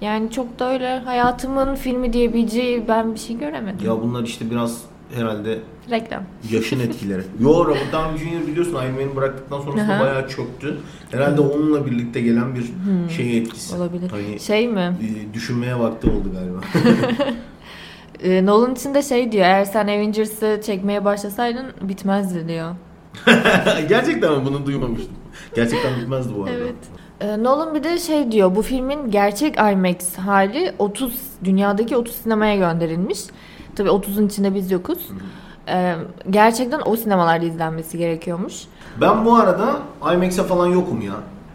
Yani 0.00 0.30
çok 0.30 0.58
da 0.58 0.70
öyle 0.72 0.98
hayatımın 0.98 1.74
filmi 1.74 2.12
diyebileceği 2.12 2.88
ben 2.88 3.14
bir 3.14 3.18
şey 3.18 3.38
göremedim. 3.38 3.86
Ya 3.86 4.02
bunlar 4.02 4.22
işte 4.22 4.50
biraz 4.50 4.82
herhalde 5.14 5.58
Reklam. 5.90 6.22
yaşın 6.50 6.80
etkileri. 6.80 7.22
Yo 7.40 7.66
Robert 7.66 7.92
Downey 7.92 8.18
Jr. 8.18 8.46
biliyorsun 8.46 8.72
Iron 8.72 8.92
Man'i 8.92 9.16
bıraktıktan 9.16 9.60
sonrasında 9.60 9.92
Aha. 9.94 10.00
bayağı 10.00 10.28
çöktü. 10.28 10.76
Herhalde 11.10 11.40
onunla 11.40 11.86
birlikte 11.86 12.20
gelen 12.20 12.54
bir 12.54 12.72
şey 13.14 13.38
etkisi. 13.38 13.76
Olabilir. 13.76 14.10
Hani 14.10 14.40
Şey 14.40 14.68
mi? 14.68 14.96
e, 15.30 15.34
düşünmeye 15.34 15.78
vakti 15.78 16.10
oldu 16.10 16.28
galiba. 16.34 16.60
E, 18.22 18.46
Nolan 18.46 18.74
için 18.74 18.94
de 18.94 19.02
şey 19.02 19.32
diyor. 19.32 19.44
Eğer 19.44 19.64
sen 19.64 19.84
Avengers'ı 19.88 20.60
çekmeye 20.66 21.04
başlasaydın 21.04 21.66
bitmezdi 21.82 22.48
diyor. 22.48 22.74
Gerçekten 23.88 24.32
mi? 24.32 24.44
Bunu 24.46 24.66
duymamıştım. 24.66 25.12
Gerçekten 25.56 26.00
bitmezdi 26.00 26.32
bu 26.38 26.44
arada. 26.44 26.54
Evet. 26.56 26.74
Ee, 27.20 27.42
Nolan 27.42 27.74
bir 27.74 27.84
de 27.84 27.98
şey 27.98 28.32
diyor 28.32 28.54
bu 28.56 28.62
filmin 28.62 29.10
gerçek 29.10 29.56
IMAX 29.72 30.16
hali 30.16 30.72
30 30.78 31.20
dünyadaki 31.44 31.96
30 31.96 32.14
sinemaya 32.14 32.56
gönderilmiş. 32.56 33.18
Tabii 33.76 33.88
30'un 33.88 34.26
içinde 34.26 34.54
biz 34.54 34.70
yokuz. 34.70 34.98
Ee, 35.68 35.94
gerçekten 36.30 36.80
o 36.84 36.96
sinemalarda 36.96 37.46
izlenmesi 37.46 37.98
gerekiyormuş. 37.98 38.54
Ben 39.00 39.24
bu 39.24 39.34
arada 39.34 39.78
IMAX'e 40.14 40.42
falan 40.42 40.66
yokum 40.66 41.00
ya. 41.00 41.14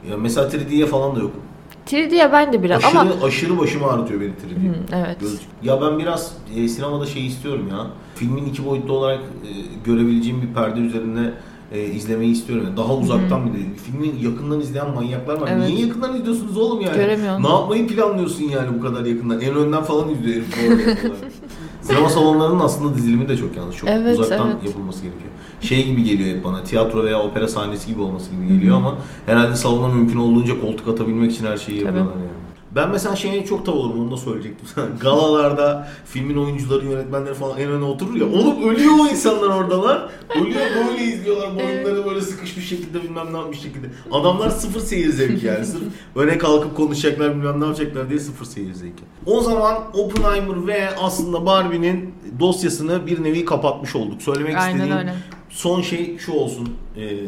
ya 0.10 0.18
mesela 0.18 0.48
3D'ye 0.48 0.86
falan 0.86 1.16
da 1.16 1.20
yokum. 1.20 1.42
3D'ye 1.88 2.32
ben 2.32 2.54
de 2.54 2.64
biraz 2.64 2.86
Aşırı 2.86 3.00
ama 3.00 3.12
aşırı 3.24 3.60
başımı 3.60 3.88
ağrıtıyor 3.88 4.22
benim 4.22 4.32
3D. 4.32 4.70
Hı, 4.70 4.76
evet. 4.96 5.20
Gözlük. 5.20 5.42
Ya 5.64 5.82
ben 5.82 6.00
biraz 6.00 6.34
e, 6.56 6.68
sinemada 6.68 7.06
şey 7.06 7.28
istiyorum 7.28 7.68
ya. 7.72 7.88
Filmin 8.16 8.46
iki 8.46 8.66
boyutlu 8.66 8.94
olarak 8.94 9.20
e, 9.20 9.52
görebileceğim 9.86 10.42
bir 10.42 10.54
perde 10.54 10.80
üzerinde 10.80 11.34
e, 11.72 11.84
izlemeyi 11.84 12.32
istiyorum. 12.32 12.66
Yani 12.68 12.78
daha 12.78 12.96
uzaktan 12.96 13.46
bir 13.46 13.60
de. 13.60 13.64
Filmin 13.86 14.20
yakından 14.20 14.60
izleyen 14.60 14.90
manyaklar 14.96 15.42
var. 15.42 15.50
Evet. 15.52 15.70
Niye 15.70 15.88
yakından 15.88 16.16
izliyorsunuz 16.16 16.58
oğlum 16.58 16.82
yani? 16.82 16.96
Göremiyorsun. 16.96 17.44
Ne 17.44 17.50
yapmayı 17.50 17.88
planlıyorsun 17.88 18.44
yani 18.44 18.78
bu 18.80 18.82
kadar 18.82 19.06
yakından? 19.06 19.42
En 19.42 19.56
önden 19.56 19.84
falan 19.84 20.10
izliyor 20.10 20.36
herif 20.36 20.48
bu 20.58 20.72
arada 20.72 20.90
yapıyorlar. 20.90 21.20
Sinema 21.90 22.10
salonlarının 22.10 22.60
aslında 22.60 22.96
dizilimi 22.98 23.30
de 23.30 23.38
çok 23.38 23.58
yanlış. 23.58 23.78
Çok 23.78 23.90
Evet, 23.90 24.20
uzaktan 24.20 24.48
evet. 24.52 24.66
yapılması 24.66 25.02
gerekiyor. 25.02 25.32
Şey 25.62 25.86
gibi 25.86 26.04
geliyor 26.04 26.38
hep 26.38 26.44
bana. 26.44 26.64
Tiyatro 26.64 27.04
veya 27.04 27.20
opera 27.20 27.48
sahnesi 27.48 27.88
gibi 27.88 28.02
olması 28.02 28.32
gibi 28.32 28.48
geliyor 28.48 28.78
ama 28.78 28.96
herhalde 29.26 29.56
salona 29.56 29.94
mümkün 29.94 30.18
olduğunca 30.20 30.62
koltuk 30.62 30.88
atabilmek 30.88 31.32
için 31.32 31.46
her 31.46 31.58
şeyi 31.58 31.78
yapıyorlar 31.84 32.14
yani. 32.14 32.39
Ben 32.76 32.90
mesela 32.90 33.16
şeye 33.16 33.46
çok 33.46 33.66
tav 33.66 33.74
olurum 33.74 34.00
onu 34.00 34.12
da 34.12 34.18
söyleyecektim 34.18 34.68
sana. 34.76 34.86
Galalarda 35.02 35.88
filmin 36.06 36.38
oyuncuları, 36.38 36.86
yönetmenleri 36.86 37.34
falan 37.34 37.60
en 37.60 37.72
öne 37.72 37.84
oturur 37.84 38.16
ya. 38.16 38.26
Oğlum 38.26 38.70
ölüyor 38.70 38.94
o 39.02 39.08
insanlar 39.08 39.48
oradalar. 39.48 40.10
Ölüyor 40.42 40.62
böyle 40.76 41.04
izliyorlar. 41.04 41.56
Boyunları 41.56 42.06
böyle 42.06 42.22
sıkışmış 42.22 42.70
şekilde 42.70 43.04
bilmem 43.04 43.34
ne 43.34 43.38
yapmış 43.38 43.60
şekilde. 43.60 43.88
Adamlar 44.12 44.50
sıfır 44.50 44.80
seyir 44.80 45.10
zevki 45.10 45.46
yani. 45.46 45.66
Sırf 45.66 45.84
öne 46.16 46.38
kalkıp 46.38 46.76
konuşacaklar 46.78 47.36
bilmem 47.36 47.62
ne 47.62 47.66
yapacaklar 47.66 48.10
diye 48.10 48.20
sıfır 48.20 48.46
seyir 48.46 48.74
zevki. 48.74 49.04
O 49.26 49.42
zaman 49.42 49.78
Oppenheimer 49.94 50.68
ve 50.68 50.96
aslında 50.96 51.46
Barbie'nin 51.46 52.14
dosyasını 52.40 53.08
bir 53.08 53.24
nevi 53.24 53.46
kapatmış 53.46 53.96
olduk. 53.96 54.22
Söylemek 54.22 54.58
Aynen 54.58 54.76
istediğim 54.76 54.98
öyle. 54.98 55.14
son 55.50 55.82
şey 55.82 56.18
şu 56.18 56.32
olsun. 56.34 56.70
Ee, 56.98 57.20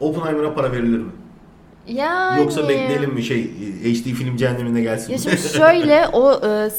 Oppenheimer'a 0.00 0.54
para 0.54 0.72
verilir 0.72 0.98
mi? 0.98 1.10
Yani 1.88 2.40
Yoksa 2.40 2.68
bekleyelim 2.68 3.12
mi 3.14 3.22
şey 3.22 3.40
e, 3.84 3.94
HD 3.94 4.04
film 4.04 4.36
cehennemine 4.36 4.80
gelsin? 4.80 5.12
Ya 5.12 5.18
şimdi 5.18 5.38
şöyle 5.56 6.08
o 6.12 6.32
e, 6.46 6.70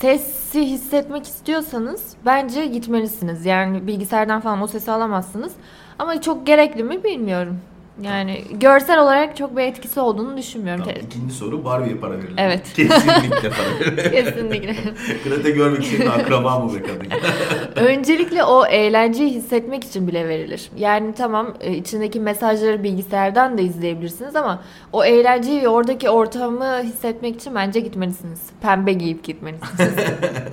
sesi 0.00 0.60
hissetmek 0.66 1.24
istiyorsanız 1.24 2.02
bence 2.26 2.66
gitmelisiniz. 2.66 3.46
Yani 3.46 3.86
bilgisayardan 3.86 4.40
falan 4.40 4.62
o 4.62 4.66
sesi 4.66 4.90
alamazsınız. 4.90 5.52
Ama 5.98 6.20
çok 6.20 6.46
gerekli 6.46 6.84
mi 6.84 7.04
bilmiyorum. 7.04 7.58
Yani 8.00 8.44
görsel 8.60 9.02
olarak 9.02 9.36
çok 9.36 9.56
bir 9.56 9.62
etkisi 9.62 10.00
olduğunu 10.00 10.36
düşünmüyorum. 10.36 10.84
Tamam, 10.84 11.00
ikinci 11.06 11.34
soru 11.34 11.64
Barbie'ye 11.64 11.96
para 11.96 12.14
verilir. 12.18 12.34
Evet. 12.36 12.72
Kesinlikle 12.76 13.50
para 13.50 13.80
verilir. 13.80 14.10
Kesinlikle. 14.24 14.76
Greta 15.24 15.50
Gerwig 15.50 15.82
senin 15.84 16.06
akraba 16.10 16.58
mı 16.58 16.74
be 16.74 16.82
kadın? 16.82 17.06
Öncelikle 17.86 18.44
o 18.44 18.66
eğlenceyi 18.66 19.30
hissetmek 19.30 19.84
için 19.84 20.08
bile 20.08 20.28
verilir. 20.28 20.70
Yani 20.76 21.14
tamam 21.14 21.54
e, 21.60 21.74
içindeki 21.76 22.20
mesajları 22.20 22.82
bilgisayardan 22.82 23.58
da 23.58 23.62
izleyebilirsiniz 23.62 24.36
ama 24.36 24.62
o 24.92 25.04
eğlenceyi 25.04 25.62
ve 25.62 25.68
oradaki 25.68 26.10
ortamı 26.10 26.82
hissetmek 26.82 27.36
için 27.36 27.54
bence 27.54 27.80
gitmelisiniz. 27.80 28.40
Pembe 28.62 28.92
giyip 28.92 29.24
gitmelisiniz. 29.24 29.94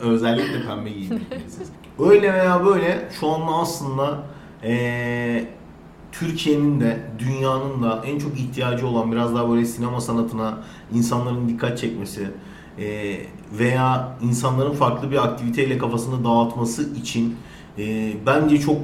Özellikle 0.02 0.66
pembe 0.68 0.90
giyinmelisiniz. 0.90 1.70
Öyle 2.00 2.34
veya 2.34 2.66
böyle 2.66 2.98
şu 3.20 3.28
anda 3.28 3.52
aslında 3.52 4.18
eee, 4.64 5.46
Türkiye'nin 6.12 6.80
de 6.80 7.00
dünyanın 7.20 7.84
da 7.84 8.04
en 8.06 8.20
çok 8.20 8.40
ihtiyacı 8.40 8.88
olan 8.88 9.12
biraz 9.12 9.36
daha 9.36 9.50
böyle 9.50 9.66
sinema 9.66 10.02
sanatına 10.02 10.58
insanların 10.94 11.50
dikkat 11.50 11.78
çekmesi 11.78 12.28
eee, 12.80 13.26
veya 13.60 14.18
insanların 14.22 14.72
farklı 14.74 15.12
bir 15.12 15.24
aktiviteyle 15.24 15.78
kafasını 15.78 16.24
dağıtması 16.26 16.96
için 16.96 17.36
eee, 17.78 18.14
bence 18.26 18.60
çok 18.60 18.78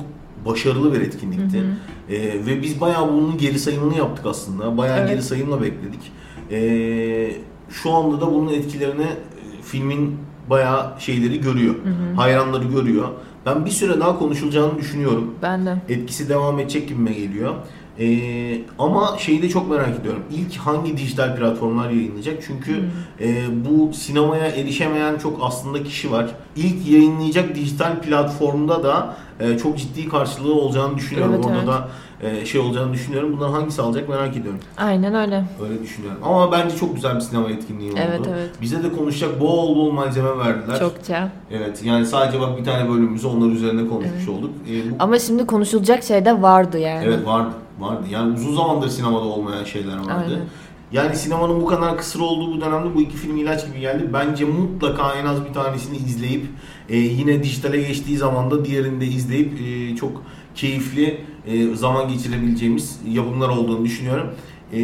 başarılı 0.46 0.94
bir 0.94 1.02
etkinlikti. 1.02 1.64
Eee, 2.10 2.46
ve 2.46 2.62
biz 2.62 2.82
bayağı 2.82 3.08
bunun 3.14 3.38
geri 3.38 3.60
sayımını 3.60 3.98
yaptık 3.98 4.26
aslında. 4.26 4.78
Bayağı 4.78 5.00
Evet. 5.00 5.10
geri 5.10 5.22
sayımla 5.22 5.62
bekledik. 5.62 6.12
Eee, 6.52 7.38
şu 7.70 7.92
anda 7.92 8.22
da 8.22 8.34
bunun 8.34 8.54
etkilerini 8.54 9.02
e, 9.04 9.62
filmin 9.62 10.18
bayağı 10.50 10.94
şeyleri 11.00 11.42
görüyor. 11.42 11.76
Hayranları 12.16 12.64
görüyor. 12.64 13.08
Ben 13.46 13.66
bir 13.66 13.72
süre 13.72 14.00
daha 14.00 14.20
konuşulacağını 14.20 14.78
düşünüyorum. 14.78 15.36
ben 15.42 15.66
de. 15.66 15.78
Etkisi 15.90 16.30
devam 16.30 16.60
edecek 16.60 16.90
gibime 16.90 17.14
geliyor. 17.14 17.54
Ee, 18.00 18.62
ama 18.80 19.16
şeyi 19.18 19.42
de 19.42 19.50
çok 19.50 19.70
merak 19.70 20.00
ediyorum. 20.00 20.24
İlk 20.32 20.58
hangi 20.58 20.98
dijital 20.98 21.36
platformlar 21.36 21.90
yayınlayacak? 21.90 22.44
Çünkü 22.48 22.84
e, 23.20 23.36
bu 23.66 23.94
sinemaya 23.94 24.48
erişemeyen 24.48 25.18
çok 25.18 25.40
aslında 25.42 25.84
kişi 25.84 26.12
var. 26.12 26.26
İlk 26.56 26.88
yayınlayacak 26.88 27.56
dijital 27.56 28.02
platformda 28.02 28.84
da 28.84 29.16
e, 29.40 29.58
çok 29.58 29.78
ciddi 29.78 30.10
karşılığı 30.10 30.54
olacağını 30.54 30.98
düşünüyorum. 30.98 31.34
Evet, 31.36 31.46
Orada 31.46 31.58
evet. 31.58 31.68
da 31.68 31.88
e, 32.22 32.46
şey 32.46 32.62
olacağını 32.62 32.94
düşünüyorum. 32.94 33.34
Bundan 33.34 33.52
hangisi 33.52 33.82
alacak 33.82 34.10
merak 34.10 34.38
ediyorum. 34.38 34.60
Aynen 34.78 35.16
öyle. 35.16 35.44
Öyle 35.64 35.84
düşünüyorum. 35.84 36.20
Ama 36.24 36.52
bence 36.52 36.76
çok 36.76 36.96
güzel 36.96 37.16
bir 37.16 37.22
sinema 37.22 37.50
etkinliği 37.50 37.92
oldu. 37.92 38.00
Evet, 38.08 38.22
evet. 38.30 38.50
Bize 38.62 38.84
de 38.84 38.92
konuşacak 38.92 39.40
bol 39.40 39.76
bol 39.76 39.92
malzeme 39.92 40.38
verdiler. 40.38 40.80
Çokça. 40.80 41.32
Evet 41.52 41.84
yani 41.84 42.06
sadece 42.06 42.40
bak 42.40 42.58
bir 42.58 42.64
tane 42.64 42.90
bölümümüzü 42.90 43.28
onlar 43.28 43.52
üzerine 43.52 43.88
konuşmuş 43.88 44.28
olduk. 44.30 44.50
Ee, 44.70 44.92
bu, 44.92 44.96
Ama 45.00 45.20
şimdi 45.20 45.46
konuşulacak 45.46 46.04
şey 46.04 46.26
de 46.26 46.42
vardı 46.42 46.78
yani. 46.80 47.06
evet 47.06 47.26
vardı. 47.26 47.54
Vardı. 47.80 48.06
Yani 48.12 48.34
uzun 48.34 48.56
zamandır 48.56 48.90
sinemada 48.90 49.26
olmayan 49.26 49.64
şeyler 49.64 49.98
vardı. 49.98 50.12
Aynen. 50.12 50.46
Yani 50.92 51.16
sinemanın 51.16 51.62
bu 51.62 51.66
kadar 51.66 51.98
kısır 51.98 52.20
olduğu 52.20 52.56
bu 52.56 52.62
dönemde 52.62 52.96
bu 52.96 53.02
iki 53.02 53.18
film 53.18 53.38
ilaç 53.38 53.68
gibi 53.68 53.80
geldi. 53.80 54.10
Bence 54.14 54.46
mutlaka 54.46 55.16
en 55.16 55.26
az 55.26 55.46
bir 55.46 55.54
tanesini 55.54 55.98
izleyip 55.98 56.46
e, 56.90 56.98
yine 56.98 57.44
dijitale 57.44 57.82
geçtiği 57.82 58.18
zaman 58.18 58.52
da 58.52 58.66
diğerini 58.66 59.02
de 59.02 59.06
izleyip 59.06 59.62
e, 59.62 59.96
çok 59.96 60.24
keyifli 60.56 61.22
e, 61.48 61.76
zaman 61.76 62.08
geçirebileceğimiz 62.08 63.00
yapımlar 63.10 63.50
olduğunu 63.50 63.86
düşünüyorum. 63.86 64.28
E, 64.74 64.80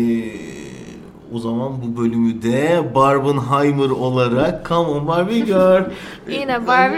o 1.34 1.40
zaman 1.40 1.72
bu 1.82 2.02
bölümü 2.02 2.42
de 2.42 2.82
Barbenheimer 2.96 3.90
olarak 3.90 4.70
Come 4.70 4.90
on 4.90 5.08
Barbie 5.08 5.40
Girl. 5.40 5.84
Yine 6.30 6.68
Barbie 6.68 6.98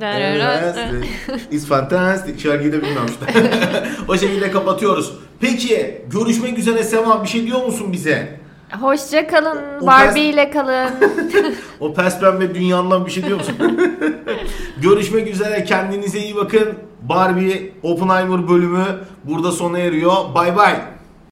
Girl. 0.00 1.02
It's 1.50 1.66
fantastic. 1.66 2.38
Şarkıyı 2.38 2.72
da 2.72 2.76
bilmiyorum 2.82 3.10
işte. 3.10 3.50
o 4.08 4.16
şekilde 4.16 4.50
kapatıyoruz. 4.50 5.12
Peki 5.40 6.04
görüşmek 6.10 6.58
üzere 6.58 6.84
Sema 6.84 7.22
bir 7.22 7.28
şey 7.28 7.46
diyor 7.46 7.66
musun 7.66 7.92
bize? 7.92 8.40
Hoşça 8.80 9.26
kalın. 9.26 9.58
O 9.80 9.86
Barbie 9.86 10.22
ile 10.24 10.50
kalın. 10.50 10.90
O 11.80 11.94
pes 11.94 12.20
pembe 12.20 12.54
dünyandan 12.54 13.06
bir 13.06 13.10
şey 13.10 13.26
diyor 13.26 13.38
musun? 13.38 13.54
Görüşmek 14.82 15.28
üzere. 15.28 15.64
Kendinize 15.64 16.18
iyi 16.18 16.36
bakın. 16.36 16.68
Barbie 17.02 17.72
Oppenheimer 17.82 18.48
bölümü 18.48 18.84
burada 19.24 19.52
sona 19.52 19.78
eriyor. 19.78 20.14
Bay 20.34 20.56
bay. 20.56 20.74